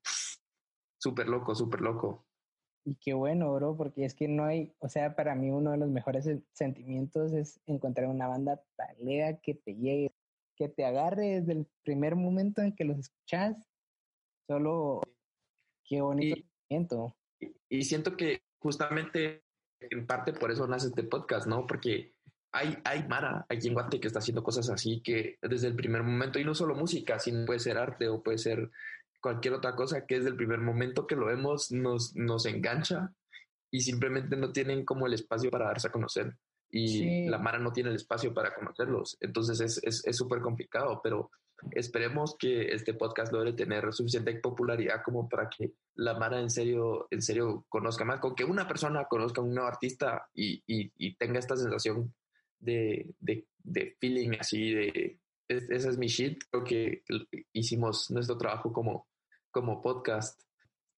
súper 0.98 1.28
loco, 1.28 1.54
súper 1.54 1.80
loco. 1.80 2.26
Y 2.84 2.96
qué 2.96 3.14
bueno, 3.14 3.54
bro, 3.54 3.76
porque 3.76 4.04
es 4.04 4.14
que 4.14 4.26
no 4.26 4.44
hay, 4.44 4.74
o 4.80 4.88
sea, 4.88 5.14
para 5.14 5.34
mí 5.34 5.50
uno 5.50 5.70
de 5.70 5.78
los 5.78 5.88
mejores 5.88 6.28
sentimientos 6.52 7.32
es 7.32 7.60
encontrar 7.66 8.08
una 8.08 8.26
banda 8.26 8.60
talea 8.76 9.40
que 9.40 9.54
te 9.54 9.74
llegue, 9.74 10.12
que 10.56 10.68
te 10.68 10.84
agarre 10.84 11.40
desde 11.40 11.52
el 11.52 11.66
primer 11.84 12.16
momento 12.16 12.60
en 12.60 12.74
que 12.74 12.84
los 12.84 12.98
escuchas. 12.98 13.56
Solo, 14.48 15.00
qué 15.84 16.00
bonito 16.00 16.36
sentimiento. 16.36 17.16
y 17.68 17.82
siento 17.84 18.16
que 18.16 18.42
justamente 18.58 19.41
en 19.90 20.06
parte 20.06 20.32
por 20.32 20.50
eso 20.50 20.66
nace 20.66 20.88
este 20.88 21.04
podcast, 21.04 21.46
¿no? 21.46 21.66
Porque 21.66 22.14
hay, 22.52 22.76
hay 22.84 23.06
Mara 23.08 23.46
aquí 23.48 23.68
en 23.68 23.74
Guate 23.74 24.00
que 24.00 24.06
está 24.06 24.18
haciendo 24.18 24.42
cosas 24.42 24.68
así 24.70 25.00
que 25.02 25.38
desde 25.40 25.68
el 25.68 25.74
primer 25.74 26.02
momento, 26.02 26.38
y 26.38 26.44
no 26.44 26.54
solo 26.54 26.74
música, 26.74 27.18
sino 27.18 27.46
puede 27.46 27.58
ser 27.58 27.78
arte 27.78 28.08
o 28.08 28.22
puede 28.22 28.38
ser 28.38 28.70
cualquier 29.20 29.54
otra 29.54 29.74
cosa 29.74 30.04
que 30.06 30.16
desde 30.16 30.30
el 30.30 30.36
primer 30.36 30.58
momento 30.58 31.06
que 31.06 31.16
lo 31.16 31.26
vemos 31.26 31.70
nos, 31.70 32.14
nos 32.16 32.44
engancha 32.46 33.12
y 33.70 33.80
simplemente 33.80 34.36
no 34.36 34.52
tienen 34.52 34.84
como 34.84 35.06
el 35.06 35.14
espacio 35.14 35.50
para 35.50 35.66
darse 35.66 35.88
a 35.88 35.92
conocer. 35.92 36.36
Y 36.70 37.28
la 37.28 37.38
Mara 37.38 37.58
no 37.58 37.72
tiene 37.72 37.90
el 37.90 37.96
espacio 37.96 38.32
para 38.32 38.54
conocerlos. 38.54 39.18
Entonces 39.20 39.60
es 39.82 40.16
súper 40.16 40.38
es, 40.38 40.44
complicado, 40.44 41.00
pero 41.02 41.30
esperemos 41.70 42.36
que 42.38 42.72
este 42.72 42.94
podcast 42.94 43.32
logre 43.32 43.52
tener 43.52 43.92
suficiente 43.92 44.34
popularidad 44.36 45.02
como 45.04 45.28
para 45.28 45.48
que 45.48 45.72
la 45.94 46.18
Mara 46.18 46.40
en 46.40 46.50
serio, 46.50 47.06
en 47.10 47.22
serio 47.22 47.64
conozca 47.68 48.04
más, 48.04 48.20
con 48.20 48.34
que 48.34 48.44
una 48.44 48.66
persona 48.66 49.06
conozca 49.06 49.40
a 49.40 49.44
un 49.44 49.54
nuevo 49.54 49.68
artista 49.68 50.28
y, 50.34 50.62
y, 50.66 51.14
tenga 51.16 51.38
esta 51.38 51.56
sensación 51.56 52.14
de, 52.58 53.14
de, 53.20 53.46
de, 53.58 53.96
feeling 54.00 54.36
así, 54.38 54.72
de 54.72 55.18
esa 55.48 55.90
es 55.90 55.98
mi 55.98 56.06
shit, 56.06 56.42
creo 56.50 56.64
que 56.64 57.02
hicimos 57.52 58.10
nuestro 58.10 58.38
trabajo 58.38 58.72
como, 58.72 59.08
como 59.50 59.82
podcast. 59.82 60.40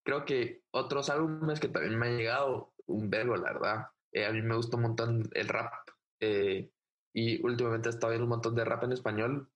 Creo 0.04 0.24
que 0.24 0.62
otros 0.70 1.10
álbumes 1.10 1.60
que 1.60 1.68
también 1.68 1.98
me 1.98 2.06
han 2.06 2.16
llegado, 2.16 2.72
un 2.86 3.10
verbo, 3.10 3.36
la 3.36 3.52
verdad. 3.52 3.86
Eh, 4.12 4.26
a 4.26 4.32
mí 4.32 4.42
me 4.42 4.56
gusta 4.56 4.76
un 4.76 4.82
montón 4.84 5.28
el 5.32 5.48
rap 5.48 5.72
eh, 6.20 6.70
y 7.12 7.44
últimamente 7.44 7.88
he 7.88 7.90
estado 7.90 8.12
viendo 8.12 8.24
un 8.24 8.30
montón 8.30 8.54
de 8.54 8.64
rap 8.64 8.84
en 8.84 8.92
español 8.92 9.50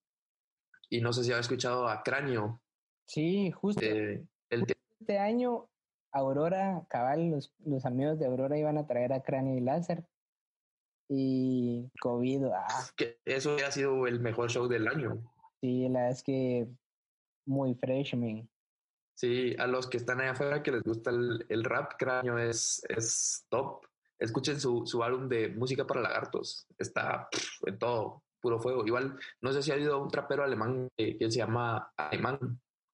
y 0.91 1.01
no 1.01 1.13
sé 1.13 1.25
si 1.25 1.31
había 1.31 1.41
escuchado 1.41 1.89
a 1.89 2.03
Cráneo. 2.03 2.61
Sí, 3.07 3.51
justo. 3.51 3.81
Eh, 3.85 4.25
este 4.51 5.19
año, 5.19 5.69
Aurora, 6.13 6.85
cabal, 6.89 7.31
los, 7.31 7.55
los, 7.65 7.85
amigos 7.87 8.19
de 8.19 8.27
Aurora 8.27 8.59
iban 8.59 8.79
a 8.79 8.87
traer 8.87 9.13
a 9.13 9.23
Cráneo 9.23 9.57
y 9.57 9.61
Láser. 9.61 10.05
Y 11.09 11.91
COVID, 12.01 12.45
ah. 12.47 12.67
Que 12.97 13.19
eso 13.25 13.57
ha 13.67 13.71
sido 13.71 14.07
el 14.07 14.21
mejor 14.21 14.51
show 14.51 14.69
del 14.69 14.89
año. 14.89 15.23
Sí, 15.61 15.89
la 15.89 16.01
verdad 16.01 16.11
es 16.11 16.23
que 16.23 16.69
muy 17.47 17.75
fresh, 17.75 18.15
man. 18.15 18.49
Sí, 19.15 19.57
a 19.59 19.67
los 19.67 19.89
que 19.89 19.97
están 19.97 20.21
allá 20.21 20.33
afuera 20.33 20.63
que 20.63 20.71
les 20.71 20.83
gusta 20.83 21.11
el, 21.11 21.45
el 21.49 21.65
rap, 21.65 21.95
Cráneo 21.99 22.39
es, 22.39 22.83
es 22.89 23.47
top. 23.49 23.85
Escuchen 24.19 24.61
su, 24.61 24.87
su 24.87 25.03
álbum 25.03 25.29
de 25.29 25.49
música 25.49 25.87
para 25.87 26.03
lagartos. 26.03 26.67
Está 26.77 27.29
en 27.67 27.79
todo 27.79 28.23
puro 28.41 28.61
fuego. 28.61 28.87
Igual, 28.87 29.19
no 29.41 29.53
sé 29.53 29.63
si 29.63 29.71
ha 29.71 29.75
habido 29.75 30.03
un 30.03 30.11
trapero 30.11 30.45
alemán 30.45 30.89
que, 30.97 31.17
se 31.21 31.39
llama 31.39 31.93
Alemán, 31.97 32.39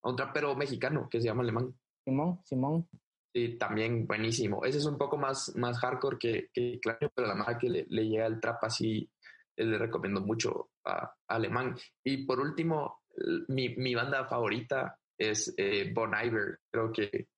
un 0.03 0.17
trapero 0.17 0.55
mexicano 0.55 1.09
que 1.11 1.21
se 1.21 1.27
llama 1.27 1.43
Alemán. 1.43 1.75
Simón, 2.05 2.41
Simón. 2.45 2.89
Sí, 3.35 3.57
también 3.59 4.07
buenísimo. 4.07 4.65
Ese 4.65 4.79
es 4.79 4.87
un 4.87 4.97
poco 4.97 5.17
más, 5.17 5.55
más 5.57 5.79
hardcore 5.81 6.19
que, 6.19 6.49
que 6.53 6.79
claro, 6.81 7.11
pero 7.15 7.27
la 7.27 7.35
más 7.35 7.57
que 7.59 7.69
le, 7.69 7.85
llega 7.85 8.27
el 8.27 8.41
trap 8.41 8.63
así, 8.63 9.11
eh, 9.57 9.65
le 9.65 9.79
recomiendo 9.79 10.21
mucho 10.21 10.71
a, 10.85 11.13
Alemán. 11.29 11.77
Y 12.05 12.25
por 12.27 12.39
último, 12.39 13.03
mi, 13.49 13.75
mi 13.77 13.95
banda 13.95 14.25
favorita 14.27 14.99
es 15.19 15.53
eh, 15.57 15.91
Bon 15.93 16.13
Iver. 16.15 16.61
Creo 16.71 16.93
que 16.93 17.29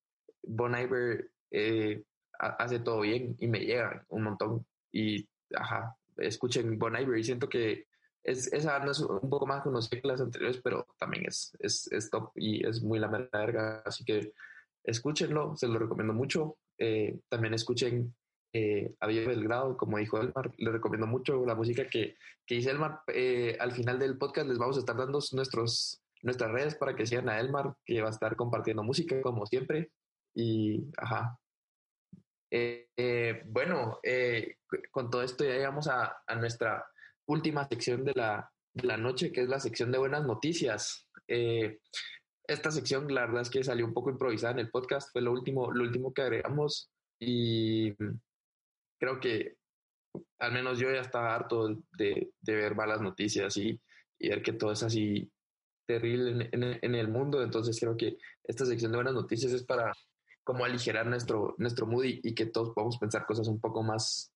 Bon 0.43 0.77
Iver 0.77 1.31
eh, 1.51 2.03
hace 2.39 2.81
todo 2.81 3.01
bien 3.01 3.37
y 3.39 3.47
me 3.47 3.61
llega 3.61 4.05
un 4.09 4.25
montón. 4.25 4.67
Y, 4.93 5.27
ajá, 5.55 5.97
escuchen 6.17 6.79
Bon 6.79 6.95
Iver 6.97 7.19
y 7.19 7.25
siento 7.25 7.49
que 7.49 7.87
es, 8.27 8.53
esa 8.53 8.85
es 8.85 9.01
un 9.01 9.31
poco 9.31 9.47
más 9.47 9.63
conocida 9.63 10.01
que 10.01 10.09
las 10.09 10.21
anteriores, 10.21 10.61
pero 10.63 10.87
también 10.99 11.27
es, 11.27 11.57
es, 11.61 11.91
es 11.93 12.11
top 12.11 12.33
y 12.35 12.67
es 12.67 12.83
muy 12.83 12.99
la 12.99 13.07
verga. 13.07 13.83
Así 13.87 14.05
que 14.05 14.33
escúchenlo, 14.83 15.57
se 15.57 15.69
lo 15.69 15.79
recomiendo 15.79 16.13
mucho. 16.13 16.59
Eh, 16.77 17.21
también 17.29 17.55
escuchen 17.55 18.15
eh, 18.53 18.93
a 18.99 19.07
Villa 19.07 19.29
Belgrado, 19.29 19.77
como 19.77 19.99
dijo 19.99 20.21
Elmar, 20.21 20.53
le 20.57 20.73
recomiendo 20.73 21.07
mucho 21.07 21.47
la 21.47 21.55
música 21.55 21.89
que, 21.89 22.17
que 22.45 22.57
dice 22.57 22.71
Elmar. 22.71 23.03
Eh, 23.07 23.57
al 23.61 23.71
final 23.71 24.01
del 24.01 24.19
podcast 24.19 24.49
les 24.49 24.59
vamos 24.59 24.77
a 24.77 24.81
estar 24.81 24.97
dando 24.97 25.21
nuestros, 25.33 26.03
nuestras 26.23 26.51
redes 26.51 26.75
para 26.75 26.97
que 26.97 27.07
sigan 27.07 27.29
a 27.29 27.39
Elmar, 27.39 27.77
que 27.85 28.03
va 28.03 28.09
a 28.09 28.13
estar 28.13 28.35
compartiendo 28.35 28.83
música 28.83 29.23
como 29.23 29.47
siempre. 29.47 29.93
Y, 30.35 30.85
ajá. 30.97 31.39
Eh, 32.51 33.43
bueno, 33.47 34.01
con 34.91 35.11
todo 35.11 35.23
esto 35.23 35.45
ya 35.45 35.51
llegamos 35.51 35.87
a, 35.87 36.23
a 36.27 36.35
nuestra 36.35 36.85
última 37.27 37.67
sección 37.69 38.05
de 38.05 38.13
la, 38.15 38.51
de 38.73 38.87
la 38.87 38.97
noche, 38.97 39.33
que 39.33 39.43
es 39.43 39.49
la 39.49 39.61
sección 39.61 39.91
de 39.93 39.99
buenas 39.99 40.25
noticias. 40.25 41.09
Eh, 41.29 41.79
esta 42.47 42.71
sección, 42.71 43.13
la 43.13 43.23
verdad 43.27 43.43
es 43.43 43.51
que 43.51 43.65
salió 43.65 43.85
un 43.85 43.95
poco 43.95 44.11
improvisada 44.11 44.53
en 44.53 44.61
el 44.61 44.71
podcast, 44.71 45.11
fue 45.13 45.23
lo 45.23 45.33
último, 45.33 45.73
lo 45.73 45.83
último 45.83 46.13
que 46.13 46.23
agregamos 46.23 46.91
y 47.19 47.93
creo 48.99 49.21
que 49.21 49.57
al 50.39 50.53
menos 50.53 50.79
yo 50.79 50.91
ya 50.91 51.01
estaba 51.01 51.35
harto 51.35 51.69
de, 51.99 52.31
de 52.41 52.55
ver 52.55 52.75
malas 52.75 53.01
noticias 53.01 53.57
y, 53.57 53.81
y, 54.19 54.29
ver 54.29 54.43
que 54.43 54.53
todo 54.53 54.73
es 54.73 54.83
así 54.83 55.31
terrible 55.87 56.49
en, 56.53 56.95
el 56.95 57.09
mundo. 57.09 57.43
Entonces 57.43 57.79
creo 57.79 57.97
que 57.97 58.17
esta 58.45 58.65
sección 58.65 58.93
de 58.93 58.99
buenas 58.99 59.15
noticias 59.15 59.53
es 59.53 59.65
para 59.65 59.93
como 60.45 60.65
aligerar 60.65 61.07
nuestro, 61.07 61.55
nuestro 61.59 61.87
mood 61.87 62.05
y, 62.05 62.21
y 62.23 62.35
que 62.35 62.47
todos 62.47 62.71
podamos 62.75 62.99
pensar 62.99 63.27
cosas 63.27 63.49
un 63.49 63.61
poco 63.61 63.83
más 63.83 64.33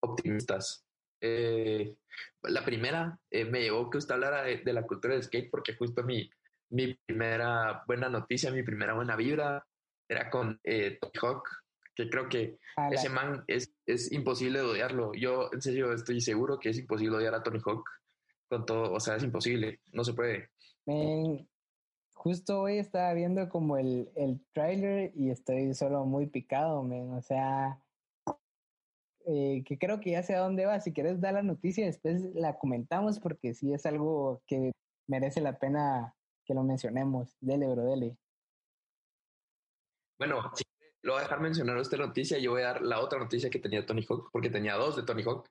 optimistas. 0.00 0.87
Eh, 1.20 1.96
la 2.42 2.64
primera 2.64 3.18
eh, 3.30 3.44
me 3.44 3.62
llevó 3.62 3.90
que 3.90 3.98
usted 3.98 4.14
hablara 4.14 4.42
de, 4.42 4.72
la 4.72 4.82
cultura 4.82 5.14
del 5.14 5.22
skate 5.22 5.50
porque 5.50 5.74
justo 5.74 6.02
mi, 6.02 6.30
mi 6.70 6.94
primera 7.06 7.82
buena 7.86 8.08
noticia, 8.08 8.50
mi 8.50 8.62
primera 8.62 8.94
buena 8.94 9.16
vibra 9.16 9.66
era 10.08 10.30
con 10.30 10.60
eh, 10.64 10.98
Tony 11.00 11.12
Hawk, 11.20 11.48
que 11.94 12.08
creo 12.08 12.28
que 12.28 12.58
Ah, 12.78 12.90
ese 12.92 13.08
man 13.08 13.42
es, 13.48 13.74
es 13.86 14.12
imposible 14.12 14.60
de 14.60 14.64
odiarlo. 14.64 15.12
Yo, 15.14 15.50
en 15.52 15.60
serio, 15.60 15.92
estoy 15.92 16.20
seguro 16.20 16.60
que 16.60 16.68
es 16.68 16.78
imposible 16.78 17.16
odiar 17.16 17.34
a 17.34 17.42
Tony 17.42 17.58
Hawk 17.64 17.90
con 18.48 18.64
todo, 18.64 18.92
o 18.92 19.00
sea, 19.00 19.16
es 19.16 19.24
imposible, 19.24 19.80
no 19.92 20.04
se 20.04 20.14
puede. 20.14 20.48
Justo 22.14 22.60
hoy 22.60 22.78
estaba 22.78 23.12
viendo 23.14 23.48
como 23.48 23.78
el, 23.78 24.10
el 24.14 24.40
tráiler 24.52 25.10
y 25.16 25.30
estoy 25.30 25.74
solo 25.74 26.04
muy 26.04 26.26
picado, 26.26 26.84
men. 26.84 27.12
O 27.14 27.20
sea, 27.20 27.82
eh, 29.30 29.62
que 29.66 29.76
creo 29.76 30.00
que 30.00 30.12
ya 30.12 30.22
sé 30.22 30.34
a 30.34 30.40
dónde 30.40 30.64
va. 30.64 30.80
Si 30.80 30.94
quieres 30.94 31.20
dar 31.20 31.34
la 31.34 31.42
noticia, 31.42 31.84
después 31.84 32.34
la 32.34 32.58
comentamos 32.58 33.20
porque 33.20 33.52
sí 33.52 33.74
es 33.74 33.84
algo 33.84 34.42
que 34.46 34.72
merece 35.06 35.42
la 35.42 35.58
pena 35.58 36.14
que 36.46 36.54
lo 36.54 36.62
mencionemos. 36.62 37.36
Dele, 37.40 37.66
bro, 37.66 37.84
dele. 37.84 38.16
Bueno, 40.18 40.50
lo 41.02 41.12
voy 41.12 41.20
a 41.20 41.24
dejar 41.24 41.40
mencionar 41.40 41.76
esta 41.76 41.98
noticia, 41.98 42.38
yo 42.38 42.52
voy 42.52 42.62
a 42.62 42.68
dar 42.68 42.82
la 42.82 43.00
otra 43.00 43.18
noticia 43.18 43.50
que 43.50 43.58
tenía 43.58 43.84
Tony 43.84 44.04
Hawk, 44.08 44.30
porque 44.32 44.48
tenía 44.48 44.76
dos 44.76 44.96
de 44.96 45.02
Tony 45.02 45.22
Hawk. 45.22 45.46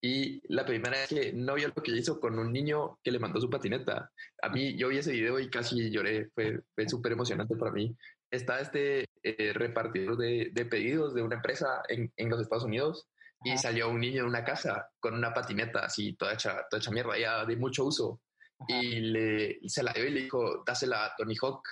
Y 0.00 0.40
la 0.52 0.64
primera 0.64 1.02
es 1.02 1.08
que 1.08 1.32
no 1.32 1.54
vio 1.56 1.68
lo 1.68 1.82
que 1.82 1.90
hizo 1.90 2.20
con 2.20 2.38
un 2.38 2.52
niño 2.52 2.98
que 3.02 3.10
le 3.10 3.18
mandó 3.18 3.40
su 3.40 3.50
patineta. 3.50 4.10
A 4.40 4.48
mí, 4.50 4.76
yo 4.78 4.88
vi 4.88 4.98
ese 4.98 5.12
video 5.12 5.38
y 5.40 5.50
casi 5.50 5.90
lloré, 5.90 6.30
fue, 6.30 6.60
fue 6.74 6.88
súper 6.88 7.12
emocionante 7.12 7.56
para 7.56 7.72
mí. 7.72 7.94
Está 8.30 8.60
este 8.60 9.06
eh, 9.22 9.52
repartidor 9.52 10.16
de, 10.16 10.50
de 10.52 10.64
pedidos 10.64 11.14
de 11.14 11.22
una 11.22 11.36
empresa 11.36 11.82
en, 11.88 12.12
en 12.16 12.30
los 12.30 12.40
Estados 12.40 12.64
Unidos 12.64 13.08
y 13.42 13.50
Ajá. 13.50 13.58
salió 13.58 13.88
un 13.88 14.00
niño 14.00 14.22
de 14.22 14.28
una 14.28 14.44
casa 14.44 14.90
con 15.00 15.14
una 15.14 15.32
patineta 15.32 15.80
así, 15.80 16.12
toda 16.14 16.34
hecha, 16.34 16.66
toda 16.68 16.80
hecha 16.80 16.90
mierda, 16.90 17.18
ya 17.18 17.44
de 17.44 17.56
mucho 17.56 17.84
uso. 17.84 18.20
Ajá. 18.58 18.80
Y 18.80 19.00
le, 19.00 19.68
se 19.68 19.82
la 19.82 19.92
dio 19.92 20.06
y 20.06 20.10
le 20.10 20.22
dijo, 20.22 20.62
dásela 20.66 21.06
a 21.06 21.16
Tony 21.16 21.34
Hawk. 21.40 21.62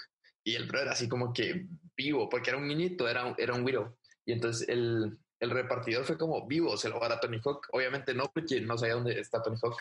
Y 0.44 0.55
el 0.55 0.66
bro 0.66 0.81
era 0.81 0.92
así 0.92 1.09
como 1.09 1.33
que 1.33 1.66
vivo, 1.97 2.29
porque 2.29 2.51
era 2.51 2.59
un 2.59 2.66
niñito, 2.66 3.07
era 3.09 3.27
un, 3.27 3.35
era 3.37 3.55
un 3.55 3.62
güiro. 3.62 3.99
Y 4.25 4.33
entonces 4.33 4.68
el, 4.68 5.18
el 5.40 5.51
repartidor 5.51 6.05
fue 6.05 6.18
como 6.18 6.47
vivo, 6.47 6.77
se 6.77 6.88
lo 6.88 6.99
va 6.99 7.12
a 7.12 7.21
Tony 7.21 7.38
Hawk. 7.44 7.68
Obviamente 7.73 8.14
no, 8.14 8.31
porque 8.33 8.61
no 8.61 8.77
sabía 8.77 8.94
dónde 8.94 9.21
está 9.21 9.42
Tony 9.42 9.57
Hawk. 9.62 9.79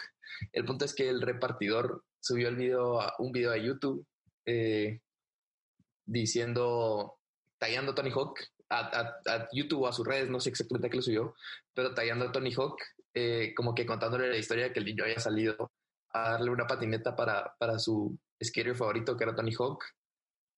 El 0.51 0.65
punto 0.65 0.85
es 0.85 0.93
que 0.93 1.09
el 1.09 1.21
repartidor 1.21 2.03
subió 2.19 2.49
el 2.49 2.55
video 2.55 3.01
a, 3.01 3.15
un 3.19 3.31
video 3.31 3.51
a 3.51 3.57
YouTube 3.57 4.05
eh, 4.45 5.01
diciendo, 6.07 7.19
tallando 7.59 7.91
a 7.91 7.95
Tony 7.95 8.09
Hawk 8.09 8.39
a, 8.69 9.19
a, 9.25 9.49
YouTube 9.51 9.83
o 9.83 9.87
a 9.87 9.93
sus 9.93 10.07
redes, 10.07 10.29
no 10.29 10.39
sé 10.39 10.49
exactamente 10.49 10.87
a 10.87 10.89
qué 10.89 10.97
lo 10.97 11.03
subió, 11.03 11.35
pero 11.73 11.93
tallando 11.93 12.25
a 12.25 12.31
Tony 12.31 12.53
Hawk, 12.53 12.77
eh, 13.13 13.53
como 13.55 13.75
que 13.75 13.85
contándole 13.85 14.29
la 14.29 14.37
historia 14.37 14.65
de 14.65 14.73
que 14.73 14.79
el 14.79 14.85
niño 14.85 15.03
había 15.03 15.19
salido 15.19 15.71
a 16.11 16.31
darle 16.31 16.49
una 16.49 16.67
patineta 16.67 17.15
para, 17.15 17.55
para 17.59 17.79
su 17.79 18.17
skater 18.43 18.75
favorito, 18.75 19.15
que 19.15 19.23
era 19.23 19.35
Tony 19.35 19.53
Hawk. 19.57 19.83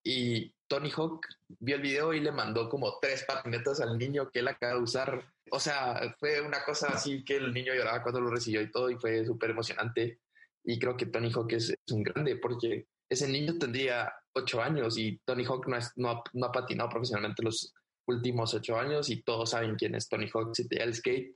Y 0.04 0.54
Tony 0.68 0.92
Hawk 0.96 1.28
vio 1.60 1.76
el 1.76 1.82
video 1.82 2.14
y 2.14 2.22
le 2.22 2.32
mandó 2.32 2.70
como 2.70 3.00
tres 3.00 3.26
patinetas 3.26 3.82
al 3.82 3.98
niño 3.98 4.30
que 4.32 4.40
él 4.40 4.48
acaba 4.48 4.74
de 4.76 4.80
usar. 4.80 5.34
O 5.52 5.60
sea, 5.60 6.16
fue 6.20 6.42
una 6.42 6.64
cosa 6.64 6.88
así 6.90 7.24
que 7.24 7.38
el 7.38 7.54
niño 7.54 7.74
lloraba 7.74 8.02
cuando 8.02 8.22
lo 8.22 8.30
recibió 8.30 8.62
y 8.62 8.72
todo, 8.72 8.90
y 8.90 8.96
fue 8.96 9.26
súper 9.26 9.52
emocionante. 9.52 10.20
Y 10.64 10.80
creo 10.80 10.96
que 10.96 11.08
Tony 11.08 11.32
Hawk 11.32 11.52
es, 11.54 11.70
es, 11.70 11.92
un 11.92 12.04
grande 12.04 12.36
porque 12.38 12.88
ese 13.10 13.28
niño 13.28 13.58
tendría 13.58 14.12
ocho 14.34 14.62
años 14.62 14.98
y 14.98 15.20
Tony 15.26 15.44
Hawk 15.46 15.68
no, 15.68 15.78
es, 15.78 15.92
no, 15.96 16.10
ha, 16.10 16.24
no 16.34 16.46
ha 16.46 16.52
patinado 16.52 16.90
profesionalmente 16.90 17.44
los 17.44 17.74
últimos 18.08 18.54
ocho 18.54 18.78
años 18.78 19.10
y 19.10 19.22
todos 19.24 19.52
saben 19.52 19.76
quién 19.76 19.96
es 19.96 20.08
Tony 20.08 20.30
Hawk. 20.34 20.54
Si 20.54 20.68
te 20.68 20.78
da 20.78 20.84
el 20.84 20.94
skate, 20.94 21.36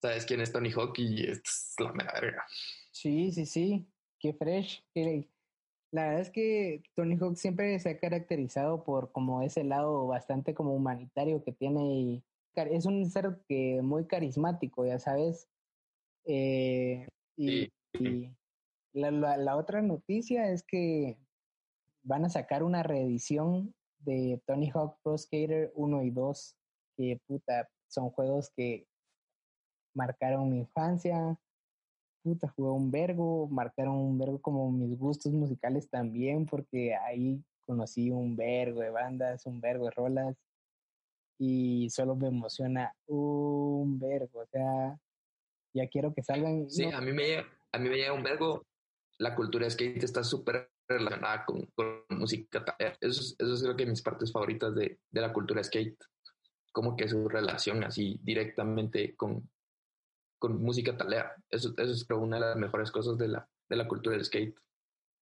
sabes 0.00 0.26
quién 0.26 0.40
es 0.40 0.52
Tony 0.52 0.70
Hawk 0.70 0.98
y 0.98 1.24
es 1.24 1.74
la 1.78 1.92
mera 1.92 2.12
verga. 2.20 2.44
Sí, 2.92 3.32
sí, 3.32 3.46
sí. 3.46 3.86
Qué 4.18 4.32
fresh. 4.32 4.84
La 5.92 6.06
verdad 6.06 6.20
es 6.20 6.30
que 6.30 6.82
Tony 6.94 7.16
Hawk 7.16 7.36
siempre 7.36 7.78
se 7.78 7.90
ha 7.90 7.98
caracterizado 7.98 8.84
por 8.84 9.12
como 9.12 9.42
ese 9.42 9.64
lado 9.64 10.06
bastante 10.06 10.54
como 10.54 10.74
humanitario 10.74 11.42
que 11.44 11.52
tiene 11.52 11.84
y 11.84 12.24
es 12.54 12.86
un 12.86 13.08
ser 13.10 13.38
que 13.48 13.80
muy 13.82 14.06
carismático, 14.06 14.86
ya 14.86 14.98
sabes. 14.98 15.48
Eh, 16.24 17.06
y, 17.36 17.48
sí. 17.48 17.72
y 18.00 18.36
la, 18.96 19.10
la, 19.10 19.36
la, 19.36 19.56
otra 19.56 19.82
noticia 19.82 20.50
es 20.50 20.62
que 20.62 21.18
van 22.02 22.24
a 22.24 22.30
sacar 22.30 22.62
una 22.62 22.82
reedición 22.82 23.74
de 23.98 24.40
Tony 24.46 24.70
Hawk 24.70 24.98
Pro 25.02 25.18
Skater 25.18 25.70
1 25.74 26.02
y 26.04 26.10
2, 26.10 26.56
que 26.96 27.20
puta, 27.26 27.68
son 27.88 28.10
juegos 28.10 28.50
que 28.56 28.86
marcaron 29.94 30.50
mi 30.50 30.58
infancia, 30.60 31.38
puta, 32.22 32.48
jugué 32.48 32.70
un 32.70 32.90
vergo, 32.90 33.48
marcaron 33.48 33.96
un 33.96 34.18
vergo 34.18 34.40
como 34.40 34.70
mis 34.70 34.98
gustos 34.98 35.32
musicales 35.32 35.88
también, 35.90 36.46
porque 36.46 36.94
ahí 36.94 37.42
conocí 37.66 38.10
un 38.10 38.34
vergo 38.34 38.80
de 38.80 38.90
bandas, 38.90 39.44
un 39.44 39.60
vergo 39.60 39.86
de 39.86 39.90
rolas, 39.90 40.36
y 41.38 41.90
solo 41.90 42.16
me 42.16 42.28
emociona 42.28 42.94
un 43.06 43.98
vergo, 43.98 44.40
o 44.40 44.46
sea, 44.46 44.98
ya 45.74 45.86
quiero 45.88 46.14
que 46.14 46.22
salgan. 46.22 46.70
Sí, 46.70 46.86
no. 46.86 46.96
a, 46.96 47.00
mí 47.02 47.12
me 47.12 47.24
llega, 47.24 47.46
a 47.72 47.78
mí 47.78 47.90
me 47.90 47.96
llega 47.96 48.12
un 48.14 48.22
vergo, 48.22 48.62
la 49.18 49.34
cultura 49.34 49.68
skate 49.68 50.02
está 50.02 50.22
súper 50.22 50.70
relacionada 50.88 51.44
con, 51.44 51.66
con, 51.74 52.04
música. 52.10 52.64
Eso 53.00 53.20
es, 53.20 53.36
eso 53.38 53.54
es 53.54 53.62
creo 53.62 53.76
que 53.76 53.86
mis 53.86 54.02
partes 54.02 54.32
favoritas 54.32 54.74
de, 54.74 55.00
de 55.10 55.20
la 55.20 55.32
cultura 55.32 55.62
skate, 55.62 55.98
como 56.72 56.96
que 56.96 57.08
su 57.08 57.28
relación 57.28 57.82
así 57.84 58.18
directamente 58.22 59.16
con, 59.16 59.48
con 60.38 60.62
música 60.62 60.96
talea. 60.96 61.32
Eso, 61.50 61.72
eso 61.76 61.92
es 61.92 62.06
una 62.10 62.36
de 62.36 62.46
las 62.46 62.56
mejores 62.56 62.90
cosas 62.90 63.18
de 63.18 63.28
la, 63.28 63.48
de 63.68 63.76
la 63.76 63.88
cultura 63.88 64.16
del 64.16 64.24
skate. 64.24 64.56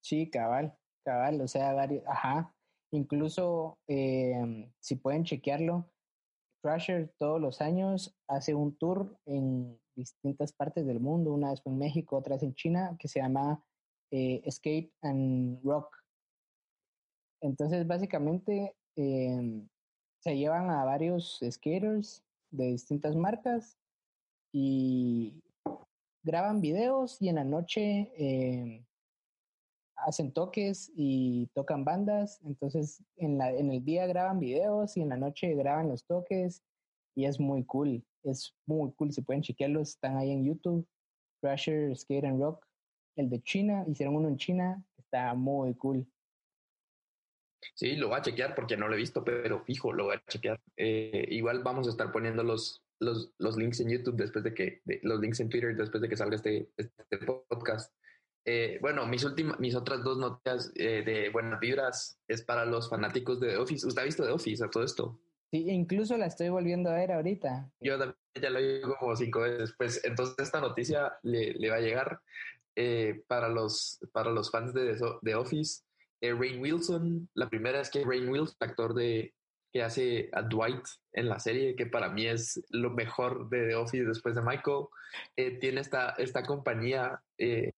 Sí, 0.02 0.28
cabal, 0.28 0.76
cabal, 1.04 1.40
o 1.40 1.48
sea, 1.48 1.72
varios, 1.72 2.04
ajá. 2.07 2.54
Incluso 2.92 3.78
eh, 3.88 4.70
si 4.80 4.96
pueden 4.96 5.24
chequearlo, 5.24 5.90
Crusher 6.62 7.12
todos 7.18 7.40
los 7.40 7.61
años 7.61 8.16
hace 8.28 8.54
un 8.54 8.76
tour 8.76 9.18
en 9.26 9.78
distintas 9.96 10.52
partes 10.52 10.87
del 10.87 11.00
mundo, 11.00 11.33
una 11.33 11.50
vez 11.50 11.62
en 11.64 11.78
México, 11.78 12.16
otra 12.16 12.37
vez 12.37 12.42
en 12.42 12.54
China, 12.54 12.96
que 12.98 13.09
se 13.09 13.20
llama 13.20 13.62
eh, 14.11 14.43
Skate 14.51 14.93
and 15.03 15.62
Rock. 15.64 15.97
Entonces, 17.40 17.87
básicamente, 17.87 18.75
eh, 18.97 19.62
se 20.21 20.37
llevan 20.37 20.71
a 20.71 20.85
varios 20.85 21.40
skaters 21.51 22.25
de 22.51 22.67
distintas 22.67 23.14
marcas 23.14 23.77
y 24.53 25.43
graban 26.23 26.61
videos 26.61 27.21
y 27.21 27.29
en 27.29 27.35
la 27.37 27.45
noche 27.45 28.12
eh, 28.17 28.85
hacen 29.97 30.33
toques 30.33 30.90
y 30.97 31.49
tocan 31.55 31.85
bandas. 31.85 32.40
Entonces 32.45 33.03
en, 33.17 33.40
el 33.40 33.85
día 33.85 34.07
graban 34.07 34.40
videos 34.40 34.97
y 34.97 35.03
en 35.03 35.11
la 35.11 35.17
noche 35.17 35.55
graban 35.55 35.88
los 35.88 36.05
toques 36.05 36.62
y 37.14 37.27
es 37.27 37.38
muy 37.38 37.64
cool. 37.64 38.03
Es 38.23 38.55
muy 38.67 38.93
cool. 38.93 39.12
Si 39.12 39.21
pueden 39.21 39.43
chequearlos, 39.43 39.90
están 39.90 40.17
ahí 40.17 40.31
en 40.31 40.45
YouTube. 40.45 40.87
Crusher, 41.43 41.95
Skate 41.95 42.25
and 42.25 42.40
Rock. 42.40 42.67
El 43.16 43.31
de 43.31 43.42
China, 43.42 43.85
hicieron 43.87 44.16
uno 44.16 44.29
en 44.29 44.37
China. 44.37 44.85
Está 44.98 45.35
muy 45.35 45.74
cool. 45.74 46.07
Sí, 47.74 47.96
lo 47.96 48.09
voy 48.09 48.18
a 48.18 48.22
chequear 48.22 48.55
porque 48.55 48.77
no 48.77 48.88
lo 48.88 48.94
he 48.94 48.98
visto, 48.98 49.24
pero 49.24 49.64
fijo, 49.64 49.92
lo 49.92 50.05
voy 50.05 50.16
a 50.16 50.22
chequear. 50.29 50.61
Eh, 50.77 51.27
igual 51.31 51.62
vamos 51.62 51.87
a 51.87 51.90
estar 51.90 52.12
poniendo 52.12 52.42
los, 52.42 52.83
los, 53.00 53.33
los, 53.38 53.57
links 53.57 53.81
en 53.81 53.90
YouTube 53.90 54.16
después 54.16 54.44
de 54.44 54.53
que, 54.53 54.83
de, 54.85 55.00
los 55.03 55.20
links 55.20 55.40
en 55.40 55.48
Twitter 55.48 55.74
después 55.77 56.03
de 56.03 56.09
que 56.09 56.16
salga 56.16 56.37
este, 56.37 56.68
este 56.77 57.18
podcast. 57.18 57.92
Eh, 58.46 58.79
bueno, 58.83 59.07
mis 59.07 59.24
últimas, 59.24 59.59
mis 59.59 59.74
otras 59.74 60.05
dos 60.05 60.18
noticias 60.18 60.70
eh, 60.77 61.03
de 61.05 61.31
buenas 61.31 61.59
vibras 61.61 62.18
es 62.29 62.42
para 62.42 62.66
los 62.66 62.90
fanáticos 62.90 63.40
de 63.40 63.48
The 63.48 63.57
Office. 63.57 63.87
¿Usted 63.87 64.03
ha 64.03 64.05
visto 64.05 64.24
The 64.24 64.33
Office 64.33 64.62
a 64.62 64.68
todo 64.68 64.85
esto? 64.85 65.18
Sí, 65.50 65.70
incluso 65.70 66.18
la 66.18 66.27
estoy 66.27 66.50
volviendo 66.50 66.90
a 66.90 66.94
ver 66.94 67.12
ahorita. 67.12 67.70
Yo 67.81 67.98
también 67.98 68.16
ya 68.40 68.50
lo 68.50 68.61
vi 68.61 68.81
como 68.83 69.16
cinco 69.16 69.40
veces. 69.40 69.74
Pues 69.79 70.05
entonces 70.05 70.37
esta 70.38 70.61
noticia 70.61 71.16
le, 71.22 71.55
le 71.55 71.70
va 71.70 71.77
a 71.77 71.81
llegar 71.81 72.20
eh, 72.76 73.22
para, 73.26 73.48
los, 73.48 74.00
para 74.12 74.30
los 74.30 74.50
fans 74.50 74.72
de 74.74 74.96
The 75.22 75.34
Office. 75.34 75.82
Eh, 76.20 76.32
Rain 76.32 76.60
Wilson, 76.60 77.28
la 77.34 77.48
primera 77.48 77.80
es 77.80 77.90
que 77.90 78.04
Rain 78.04 78.28
Wilson, 78.28 78.56
actor 78.60 78.94
de, 78.94 79.34
que 79.74 79.82
hace 79.82 80.30
a 80.32 80.42
Dwight 80.42 80.87
en 81.12 81.28
la 81.28 81.40
serie, 81.40 81.74
que 81.74 81.87
para 81.87 82.08
mí 82.08 82.26
es 82.26 82.62
lo 82.70 82.90
mejor 82.90 83.48
de 83.48 83.66
The 83.66 83.74
Office 83.74 84.04
después 84.04 84.37
de 84.37 84.42
Michael, 84.42 84.87
eh, 85.37 85.58
tiene 85.58 85.80
esta, 85.80 86.10
esta 86.10 86.44
compañía 86.44 87.20
eh, 87.38 87.72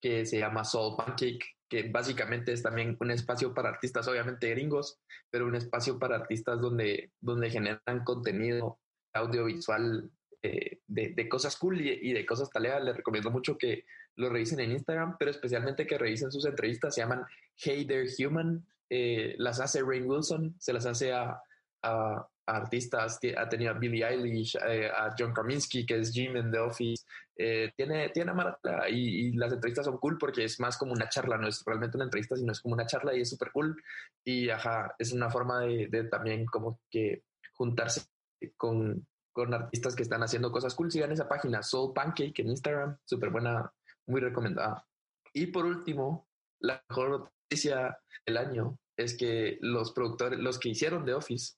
que 0.00 0.24
se 0.24 0.38
llama 0.38 0.64
Soul 0.64 0.96
Pancake, 0.96 1.44
que 1.68 1.90
básicamente 1.90 2.52
es 2.52 2.62
también 2.62 2.96
un 3.00 3.10
espacio 3.10 3.52
para 3.52 3.68
artistas, 3.68 4.08
obviamente 4.08 4.48
gringos, 4.48 4.98
pero 5.30 5.46
un 5.46 5.56
espacio 5.56 5.98
para 5.98 6.16
artistas 6.16 6.58
donde, 6.58 7.12
donde 7.20 7.50
generan 7.50 8.04
contenido 8.04 8.78
audiovisual 9.12 10.10
eh, 10.42 10.80
de, 10.86 11.08
de, 11.14 11.28
cosas 11.28 11.56
cool 11.56 11.80
y, 11.80 12.12
de 12.14 12.24
cosas 12.24 12.48
taleas. 12.50 12.82
Les 12.82 12.96
recomiendo 12.96 13.30
mucho 13.30 13.58
que 13.58 13.84
lo 14.16 14.28
revisen 14.28 14.60
en 14.60 14.72
Instagram, 14.72 15.16
pero 15.18 15.30
especialmente 15.30 15.86
que 15.86 15.98
revisen 15.98 16.32
sus 16.32 16.46
entrevistas. 16.46 16.94
Se 16.94 17.00
llaman 17.00 17.24
Hey 17.56 17.86
They're 17.86 18.08
Human. 18.18 18.66
Eh, 18.88 19.34
las 19.38 19.60
hace 19.60 19.82
Rain 19.82 20.08
Wilson, 20.08 20.54
se 20.58 20.72
las 20.72 20.86
hace 20.86 21.12
a, 21.12 21.40
a, 21.82 22.28
artistas, 22.46 23.18
ha 23.36 23.48
tenido 23.48 23.72
a 23.72 23.78
Billie 23.78 24.06
Eilish, 24.06 24.56
eh, 24.66 24.88
a 24.88 25.14
John 25.18 25.32
Krasinski, 25.32 25.84
que 25.84 25.98
es 25.98 26.12
Jim 26.12 26.36
en 26.36 26.52
The 26.52 26.58
Office, 26.60 27.04
eh, 27.38 27.72
tiene, 27.76 28.08
tiene 28.10 28.32
a 28.32 28.88
y, 28.88 29.28
y, 29.28 29.32
las 29.32 29.52
entrevistas 29.52 29.84
son 29.84 29.98
cool 29.98 30.16
porque 30.16 30.44
es 30.44 30.58
más 30.58 30.78
como 30.78 30.92
una 30.92 31.08
charla, 31.08 31.36
no 31.36 31.48
es 31.48 31.62
realmente 31.66 31.96
una 31.96 32.04
entrevista, 32.04 32.36
sino 32.36 32.52
es 32.52 32.60
como 32.60 32.74
una 32.74 32.86
charla 32.86 33.14
y 33.14 33.20
es 33.20 33.28
súper 33.28 33.50
cool. 33.52 33.82
Y 34.24 34.48
ajá, 34.48 34.94
es 34.98 35.12
una 35.12 35.28
forma 35.28 35.60
de, 35.60 35.88
de, 35.88 36.04
también 36.04 36.46
como 36.46 36.80
que 36.90 37.24
juntarse 37.52 38.02
con, 38.56 39.06
con 39.32 39.52
artistas 39.52 39.94
que 39.94 40.02
están 40.02 40.22
haciendo 40.22 40.50
cosas 40.50 40.74
cool. 40.74 40.90
Sigan 40.90 41.12
esa 41.12 41.28
página, 41.28 41.62
Soul 41.62 41.92
Pancake 41.92 42.40
en 42.40 42.48
Instagram, 42.48 42.96
súper 43.04 43.30
buena, 43.30 43.70
muy 44.06 44.20
recomendada. 44.20 44.86
Y 45.32 45.46
por 45.46 45.66
último, 45.66 46.28
la 46.60 46.82
mejor 46.88 47.30
noticia 47.50 47.98
del 48.24 48.36
año 48.36 48.78
es 48.96 49.16
que 49.16 49.58
los 49.60 49.92
productores, 49.92 50.38
los 50.38 50.58
que 50.58 50.70
hicieron 50.70 51.04
The 51.04 51.14
Office, 51.14 51.54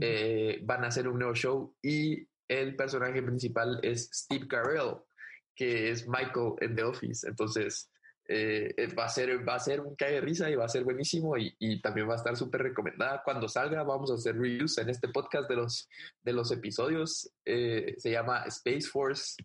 eh, 0.00 0.60
van 0.64 0.84
a 0.84 0.88
hacer 0.88 1.08
un 1.08 1.18
nuevo 1.18 1.34
show 1.34 1.74
y 1.82 2.26
el 2.48 2.76
personaje 2.76 3.22
principal 3.22 3.78
es 3.82 4.10
Steve 4.12 4.48
Carell, 4.48 4.96
que 5.54 5.90
es 5.90 6.06
Michael 6.06 6.54
en 6.60 6.76
The 6.76 6.84
Office. 6.84 7.26
Entonces, 7.26 7.90
eh, 8.28 8.72
eh, 8.76 8.94
va, 8.94 9.06
a 9.06 9.08
ser, 9.08 9.46
va 9.46 9.54
a 9.54 9.60
ser 9.60 9.80
un 9.80 9.96
cae 9.96 10.12
de 10.12 10.20
risa 10.20 10.50
y 10.50 10.54
va 10.54 10.64
a 10.64 10.68
ser 10.68 10.84
buenísimo 10.84 11.36
y, 11.36 11.54
y 11.58 11.80
también 11.80 12.08
va 12.08 12.14
a 12.14 12.16
estar 12.16 12.36
súper 12.36 12.62
recomendada. 12.62 13.22
Cuando 13.24 13.48
salga, 13.48 13.82
vamos 13.82 14.10
a 14.10 14.14
hacer 14.14 14.36
reviews 14.36 14.78
en 14.78 14.90
este 14.90 15.08
podcast 15.08 15.48
de 15.48 15.56
los, 15.56 15.88
de 16.22 16.32
los 16.32 16.50
episodios. 16.52 17.30
se 17.44 18.10
llama 18.10 18.44
Space 18.46 18.88
Force 18.88 19.36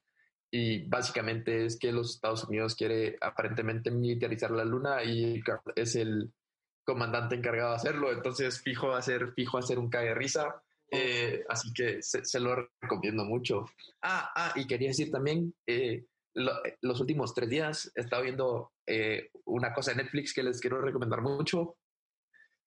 y 0.52 0.88
básicamente 0.88 1.66
es 1.66 1.78
que 1.78 1.92
los 1.92 2.16
Estados 2.16 2.46
Unidos 2.46 2.76
quiere 2.76 3.18
aparentemente 3.22 3.92
militarizar 3.92 4.52
la 4.52 4.64
luna 4.64 5.04
y 5.04 5.42
es 5.76 5.96
el 5.96 6.32
comandante 6.86 7.36
encargado 7.36 7.72
de 7.72 7.76
hacerlo, 7.76 8.12
entonces 8.12 8.62
fijo 8.62 8.94
hacer, 8.94 9.34
fijo 9.34 9.58
hacer 9.58 9.78
un 9.78 9.90
cague 9.90 10.16
risa. 10.16 10.64
Eh, 10.90 11.44
así 11.50 11.74
que 11.74 12.02
se, 12.02 12.40
lo 12.40 12.70
recomiendo 12.82 13.26
mucho. 13.26 13.66
Ah, 14.02 14.32
ah, 14.34 14.54
y 14.56 14.66
quería 14.66 14.88
decir 14.88 15.12
también, 15.12 15.54
eh, 15.68 16.06
los 16.34 17.02
últimos 17.02 17.34
tres 17.34 17.50
días 17.50 17.92
he 17.96 18.02
estado 18.02 18.24
viendo 18.24 18.72
eh, 18.86 19.32
una 19.46 19.74
cosa 19.74 19.92
de 19.92 20.04
Netflix 20.04 20.34
que 20.34 20.44
les 20.44 20.62
quiero 20.62 20.80
recomendar 20.80 21.22
mucho. 21.22 21.78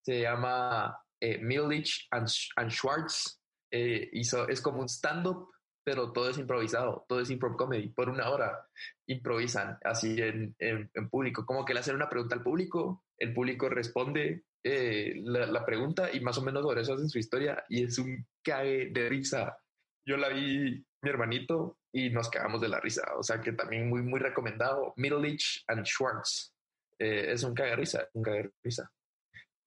Se 0.03 0.21
llama 0.21 0.99
and, 1.19 2.29
and, 2.57 2.69
Schwartz. 2.69 3.39
hizo, 3.71 4.47
es 4.49 4.61
como 4.61 4.81
un 4.81 4.89
stand-up 4.89 5.49
pero 5.83 6.11
todo 6.11 6.29
es 6.29 6.37
improvisado, 6.37 7.05
todo 7.07 7.21
es 7.21 7.29
improv 7.29 7.55
comedy. 7.55 7.89
Por 7.89 8.09
una 8.09 8.29
hora 8.29 8.67
improvisan 9.07 9.77
así 9.83 10.15
en, 10.21 10.55
en, 10.59 11.09
público, 11.09 11.45
como 11.45 11.65
que 11.65 11.73
le 11.73 11.79
hacen 11.79 11.95
una 11.95 12.09
pregunta 12.09 12.35
al 12.35 12.43
público, 12.43 13.03
el 13.17 13.33
público 13.33 13.69
responde 13.69 14.43
eh, 14.63 15.15
la, 15.23 15.65
pregunta 15.65 16.09
y 16.13 16.19
más 16.19 16.37
o 16.37 16.43
menos 16.43 16.63
sobre 16.63 16.81
eso 16.81 16.93
hacen 16.93 17.09
su 17.09 17.17
historia 17.17 17.63
y 17.67 17.83
es 17.83 17.97
un 17.97 18.27
cague 18.43 18.89
de 18.91 19.09
risa. 19.09 19.57
Yo 20.05 20.17
la 20.17 20.29
vi 20.29 20.85
mi 21.01 21.09
hermanito 21.09 21.79
y 21.91 22.09
nos 22.09 22.29
cagamos 22.29 22.61
de 22.61 22.69
la 22.69 22.79
risa, 22.79 23.03
o 23.17 23.23
sea 23.23 23.41
que 23.41 23.53
también 23.53 23.89
muy, 23.89 24.01
muy 24.01 24.19
recomendado. 24.19 24.93
Middleditch 24.97 25.63
and 25.67 25.85
Schwartz. 25.85 26.53
Eh, 26.99 27.31
es 27.31 27.43
un 27.43 27.55
cague 27.55 27.71
de 27.71 27.75
risa, 27.75 28.07
un 28.13 28.23
cague 28.23 28.43
de 28.43 28.51
risa. 28.63 28.91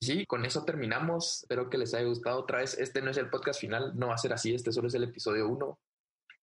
Sí, 0.01 0.27
con 0.27 0.45
eso 0.45 0.65
terminamos. 0.65 1.43
Espero 1.43 1.71
que 1.71 1.79
les 1.79 1.95
haya 1.95 2.07
gustado 2.07 2.41
otra 2.41 2.59
vez. 2.59 2.79
Este 2.79 3.01
no 3.01 3.11
es 3.11 3.17
el 3.17 3.31
podcast 3.31 3.61
final, 3.61 3.93
no 3.97 4.09
va 4.09 4.15
a 4.15 4.19
ser 4.19 4.33
así. 4.33 4.55
Este 4.55 4.71
solo 4.71 4.89
es 4.89 4.95
el 4.95 5.05
episodio 5.05 5.49
1 5.49 5.79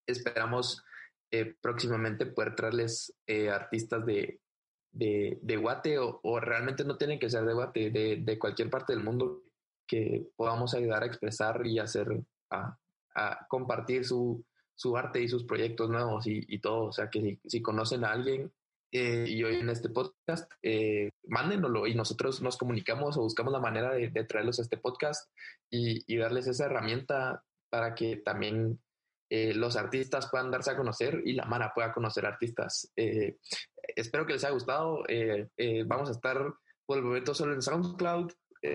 esperamos 0.06 0.84
eh, 1.32 1.56
próximamente 1.62 2.26
poder 2.26 2.56
traerles 2.56 3.14
eh, 3.26 3.50
artistas 3.50 4.06
de, 4.06 4.42
de, 4.92 5.58
Guate 5.58 5.98
o, 6.00 6.40
realmente 6.40 6.84
no 6.84 6.98
tienen 6.98 7.20
que 7.20 7.30
ser 7.30 7.46
de 7.46 7.54
Guate, 7.54 7.90
de, 7.90 8.18
de, 8.18 8.40
cualquier 8.40 8.70
parte 8.70 8.94
del 8.94 9.04
mundo 9.04 9.44
que 9.88 10.28
podamos 10.36 10.74
ayudar 10.74 11.04
a 11.04 11.06
expresar 11.06 11.66
y 11.66 11.80
hacer, 11.80 12.08
a, 12.50 12.78
a 13.16 13.48
compartir 13.48 14.06
su, 14.06 14.44
su, 14.76 14.98
arte 14.98 15.22
y 15.22 15.30
sus 15.30 15.46
proyectos 15.46 15.90
nuevos 15.90 16.28
y, 16.28 16.44
y 16.48 16.60
todo. 16.60 16.86
O 16.86 16.92
sea, 16.92 17.10
que 17.10 17.22
si, 17.22 17.40
si 17.46 17.62
conocen 17.62 18.04
a 18.04 18.12
alguien 18.12 18.52
eh, 18.92 19.26
y 19.26 19.42
hoy 19.44 19.56
en 19.56 19.70
este 19.70 19.88
podcast, 19.90 20.52
eh, 20.62 21.12
mándenoslo 21.28 21.88
y 21.88 21.96
nosotros 21.96 22.42
nos 22.42 22.58
comunicamos 22.58 23.16
o 23.18 23.22
buscamos 23.22 23.54
la 23.54 23.60
manera 23.60 23.94
de, 23.94 24.10
de 24.10 24.24
traerlos 24.26 24.60
a 24.60 24.64
este 24.64 24.78
podcast 24.78 25.32
y, 25.70 26.04
y, 26.14 26.18
darles 26.18 26.48
esa 26.48 26.66
herramienta 26.66 27.46
para 27.70 27.96
que 27.96 28.18
también 28.18 28.82
eh, 29.34 29.54
los 29.54 29.78
artistas 29.78 30.30
puedan 30.30 30.52
darse 30.52 30.72
a 30.72 30.76
conocer 30.76 31.22
y 31.24 31.32
la 31.32 31.46
Mara 31.46 31.72
pueda 31.74 31.94
conocer 31.94 32.26
artistas. 32.26 32.92
Eh, 32.98 33.38
espero 33.96 34.26
que 34.26 34.34
les 34.34 34.44
haya 34.44 34.54
gustado. 34.54 35.06
Eh, 35.08 35.48
vamos 35.86 36.10
a 36.10 36.12
estar 36.12 36.54
por 36.86 36.98
el 36.98 37.06
momento 37.06 37.34
solo 37.34 37.54
en 37.54 37.62
SoundCloud, 37.62 38.30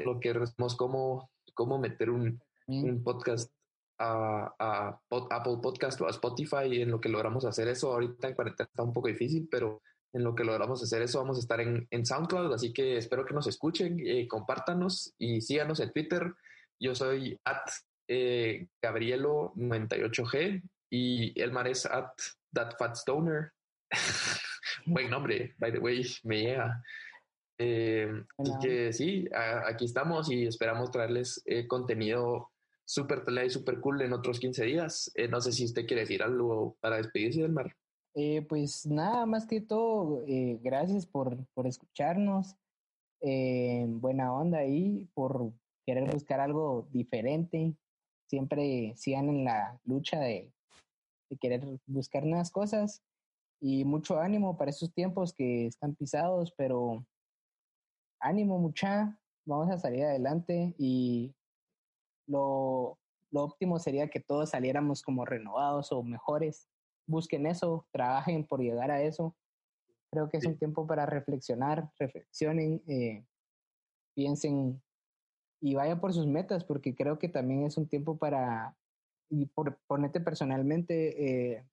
lo 0.07 0.19
que 0.19 0.33
vemos 0.33 0.75
cómo, 0.75 1.31
cómo 1.53 1.79
meter 1.79 2.09
un, 2.09 2.41
un 2.69 3.05
podcast 3.05 3.53
a, 3.99 4.51
a, 4.59 4.99
Apple 5.11 5.59
Podcast 5.63 6.01
o 6.01 6.07
a 6.07 6.11
Spotify. 6.11 6.81
En 6.81 6.91
lo 6.91 7.03
que 7.03 7.11
logramos 7.11 7.45
hacer 7.45 7.69
eso, 7.69 7.93
ahorita 7.93 8.29
en 8.29 8.35
cuarentena 8.35 8.67
está 8.67 8.83
un 8.83 8.95
poco 8.95 9.09
difícil, 9.09 9.49
pero 9.51 9.83
en 10.15 10.25
lo 10.25 10.35
que 10.35 10.45
logramos 10.45 10.83
hacer 10.83 11.03
eso 11.03 11.19
vamos 11.19 11.37
a 11.37 11.41
estar 11.41 11.61
en, 11.61 11.87
en 11.91 12.07
SoundCloud. 12.07 12.55
Así 12.55 12.73
que 12.73 12.97
espero 12.97 13.27
que 13.27 13.35
nos 13.35 13.47
escuchen, 13.47 13.99
compártanos 14.27 15.13
y 15.19 15.43
síganos 15.43 15.81
en 15.81 15.93
Twitter. 15.93 16.33
Yo 16.81 16.95
soy 16.95 17.39
at 17.45 17.69
eh, 18.09 18.67
Gabrielo98G 18.83 20.63
y 20.91 21.41
el 21.41 21.53
mar 21.53 21.69
es 21.69 21.87
at 21.87 22.13
that 22.53 22.77
fat 22.79 22.97
stoner. 22.97 23.53
Buen 24.87 25.11
nombre, 25.11 25.55
by 25.59 25.73
the 25.73 25.79
way, 25.79 26.05
me 26.25 26.43
llega. 26.43 26.83
Eh, 27.59 28.09
así 28.37 28.53
que 28.61 28.93
sí, 28.93 29.29
aquí 29.33 29.87
estamos 29.87 30.31
y 30.31 30.47
esperamos 30.47 30.91
traerles 30.91 31.43
eh, 31.47 31.67
contenido 31.67 32.51
súper 32.85 33.25
tele 33.25 33.47
y 33.47 33.51
súper 33.51 33.81
cool 33.81 34.03
en 34.03 34.13
otros 34.13 34.39
15 34.39 34.65
días. 34.65 35.11
Eh, 35.15 35.29
no 35.29 35.41
sé 35.41 35.53
si 35.53 35.65
usted 35.65 35.87
quiere 35.87 36.03
decir 36.03 36.23
algo 36.23 36.77
para 36.81 36.97
despedirse 36.97 37.43
del 37.43 37.53
mar. 37.53 37.75
pues 38.49 38.87
nada, 38.87 39.27
más 39.27 39.47
que 39.47 39.61
todo, 39.61 40.25
gracias 40.63 41.07
por, 41.07 41.37
por 41.55 41.67
escucharnos. 41.67 42.55
buena 43.21 44.33
onda 44.33 44.59
ahí, 44.59 45.09
por 45.15 45.53
querer 45.87 46.11
buscar 46.13 46.41
algo 46.41 46.89
diferente, 46.93 47.75
siempre 48.27 48.95
sigan 48.97 49.29
en 49.29 49.45
la 49.45 49.81
lucha 49.85 50.19
de, 50.21 50.53
querer 51.41 51.61
buscar 51.87 52.25
nuevas 52.25 52.53
cosas 52.53 53.03
y 53.61 53.85
mucho 53.85 54.21
ánimo 54.21 54.57
para 54.57 54.71
estos 54.71 54.93
tiempos 54.95 55.35
que 55.35 55.67
están 55.67 55.97
pisados, 55.97 56.53
pero 56.57 57.05
ánimo 58.21 58.59
mucha, 58.59 59.19
vamos 59.45 59.69
a 59.71 59.79
salir 59.79 60.05
adelante 60.05 60.73
y 60.79 61.35
lo, 62.29 62.97
lo 63.33 63.43
óptimo 63.43 63.79
sería 63.79 64.09
que 64.09 64.21
todos 64.21 64.51
saliéramos 64.51 65.03
como 65.03 65.25
renovados 65.25 65.91
o 65.93 66.03
mejores. 66.03 66.69
Busquen 67.07 67.47
eso, 67.47 67.87
trabajen 67.91 68.47
por 68.47 68.61
llegar 68.61 68.91
a 68.91 69.03
eso. 69.03 69.35
Creo 70.11 70.31
que 70.31 70.39
es 70.39 70.47
un 70.47 70.57
tiempo 70.57 70.87
para 70.87 71.07
reflexionar, 71.07 71.91
reflexionen, 71.99 72.83
eh, 72.87 73.25
piensen 74.15 74.81
y 75.67 75.75
vaya 75.75 76.01
por 76.01 76.13
sus 76.13 76.29
metas, 76.29 76.63
porque 76.63 76.95
creo 76.95 77.19
que 77.19 77.29
también 77.29 77.65
es 77.65 77.77
un 77.77 77.89
tiempo 77.89 78.17
para, 78.17 78.77
y 79.29 79.47
por 79.47 79.77
ponerte 79.89 80.21
personalmente, 80.21 81.55
eh, 81.57 81.65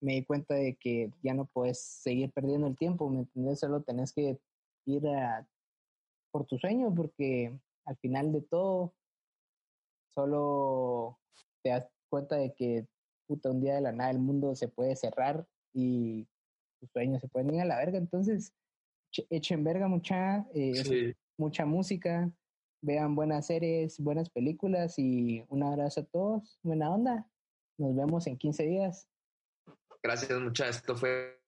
me 0.00 0.12
di 0.12 0.24
cuenta 0.24 0.54
de 0.54 0.76
que 0.76 1.10
ya 1.24 1.34
no 1.34 1.46
puedes 1.46 1.80
seguir 1.80 2.30
perdiendo 2.30 2.68
el 2.68 2.76
tiempo, 2.76 3.10
¿me 3.10 3.18
entiendes? 3.18 3.58
Solo 3.58 3.82
tenés 3.82 4.12
que 4.12 4.38
ir 4.86 5.08
a, 5.08 5.44
por 6.30 6.46
tu 6.46 6.56
sueño, 6.56 6.94
porque 6.94 7.58
al 7.84 7.96
final 7.96 8.32
de 8.32 8.42
todo, 8.42 8.94
solo 10.14 11.18
te 11.64 11.70
das 11.70 11.88
cuenta 12.08 12.36
de 12.36 12.54
que 12.54 12.86
puta, 13.26 13.50
un 13.50 13.60
día 13.60 13.74
de 13.74 13.80
la 13.80 13.90
nada 13.90 14.12
el 14.12 14.20
mundo 14.20 14.54
se 14.54 14.68
puede 14.68 14.94
cerrar 14.94 15.48
y 15.72 16.28
tus 16.78 16.92
sueños 16.92 17.20
se 17.20 17.26
pueden 17.26 17.52
ir 17.52 17.62
a 17.62 17.64
la 17.64 17.78
verga. 17.78 17.98
Entonces, 17.98 18.54
echen 19.30 19.64
verga 19.64 19.88
mucha, 19.88 20.46
eh, 20.54 21.16
mucha 21.36 21.66
música, 21.66 22.30
vean 22.82 23.14
buenas 23.14 23.46
series, 23.46 23.98
buenas 23.98 24.28
películas 24.28 24.98
y 24.98 25.44
un 25.48 25.62
abrazo 25.62 26.00
a 26.00 26.04
todos. 26.04 26.58
Buena 26.62 26.90
onda. 26.90 27.26
Nos 27.78 27.96
vemos 27.96 28.26
en 28.26 28.36
15 28.36 28.64
días. 28.64 29.08
Gracias, 30.02 30.38
muchachos. 30.40 30.76
Esto 30.76 30.96
fue 30.96 31.40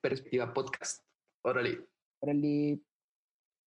Perspectiva 0.00 0.52
Podcast. 0.52 1.02
Órale. 1.44 1.86
Órale. 2.20 2.80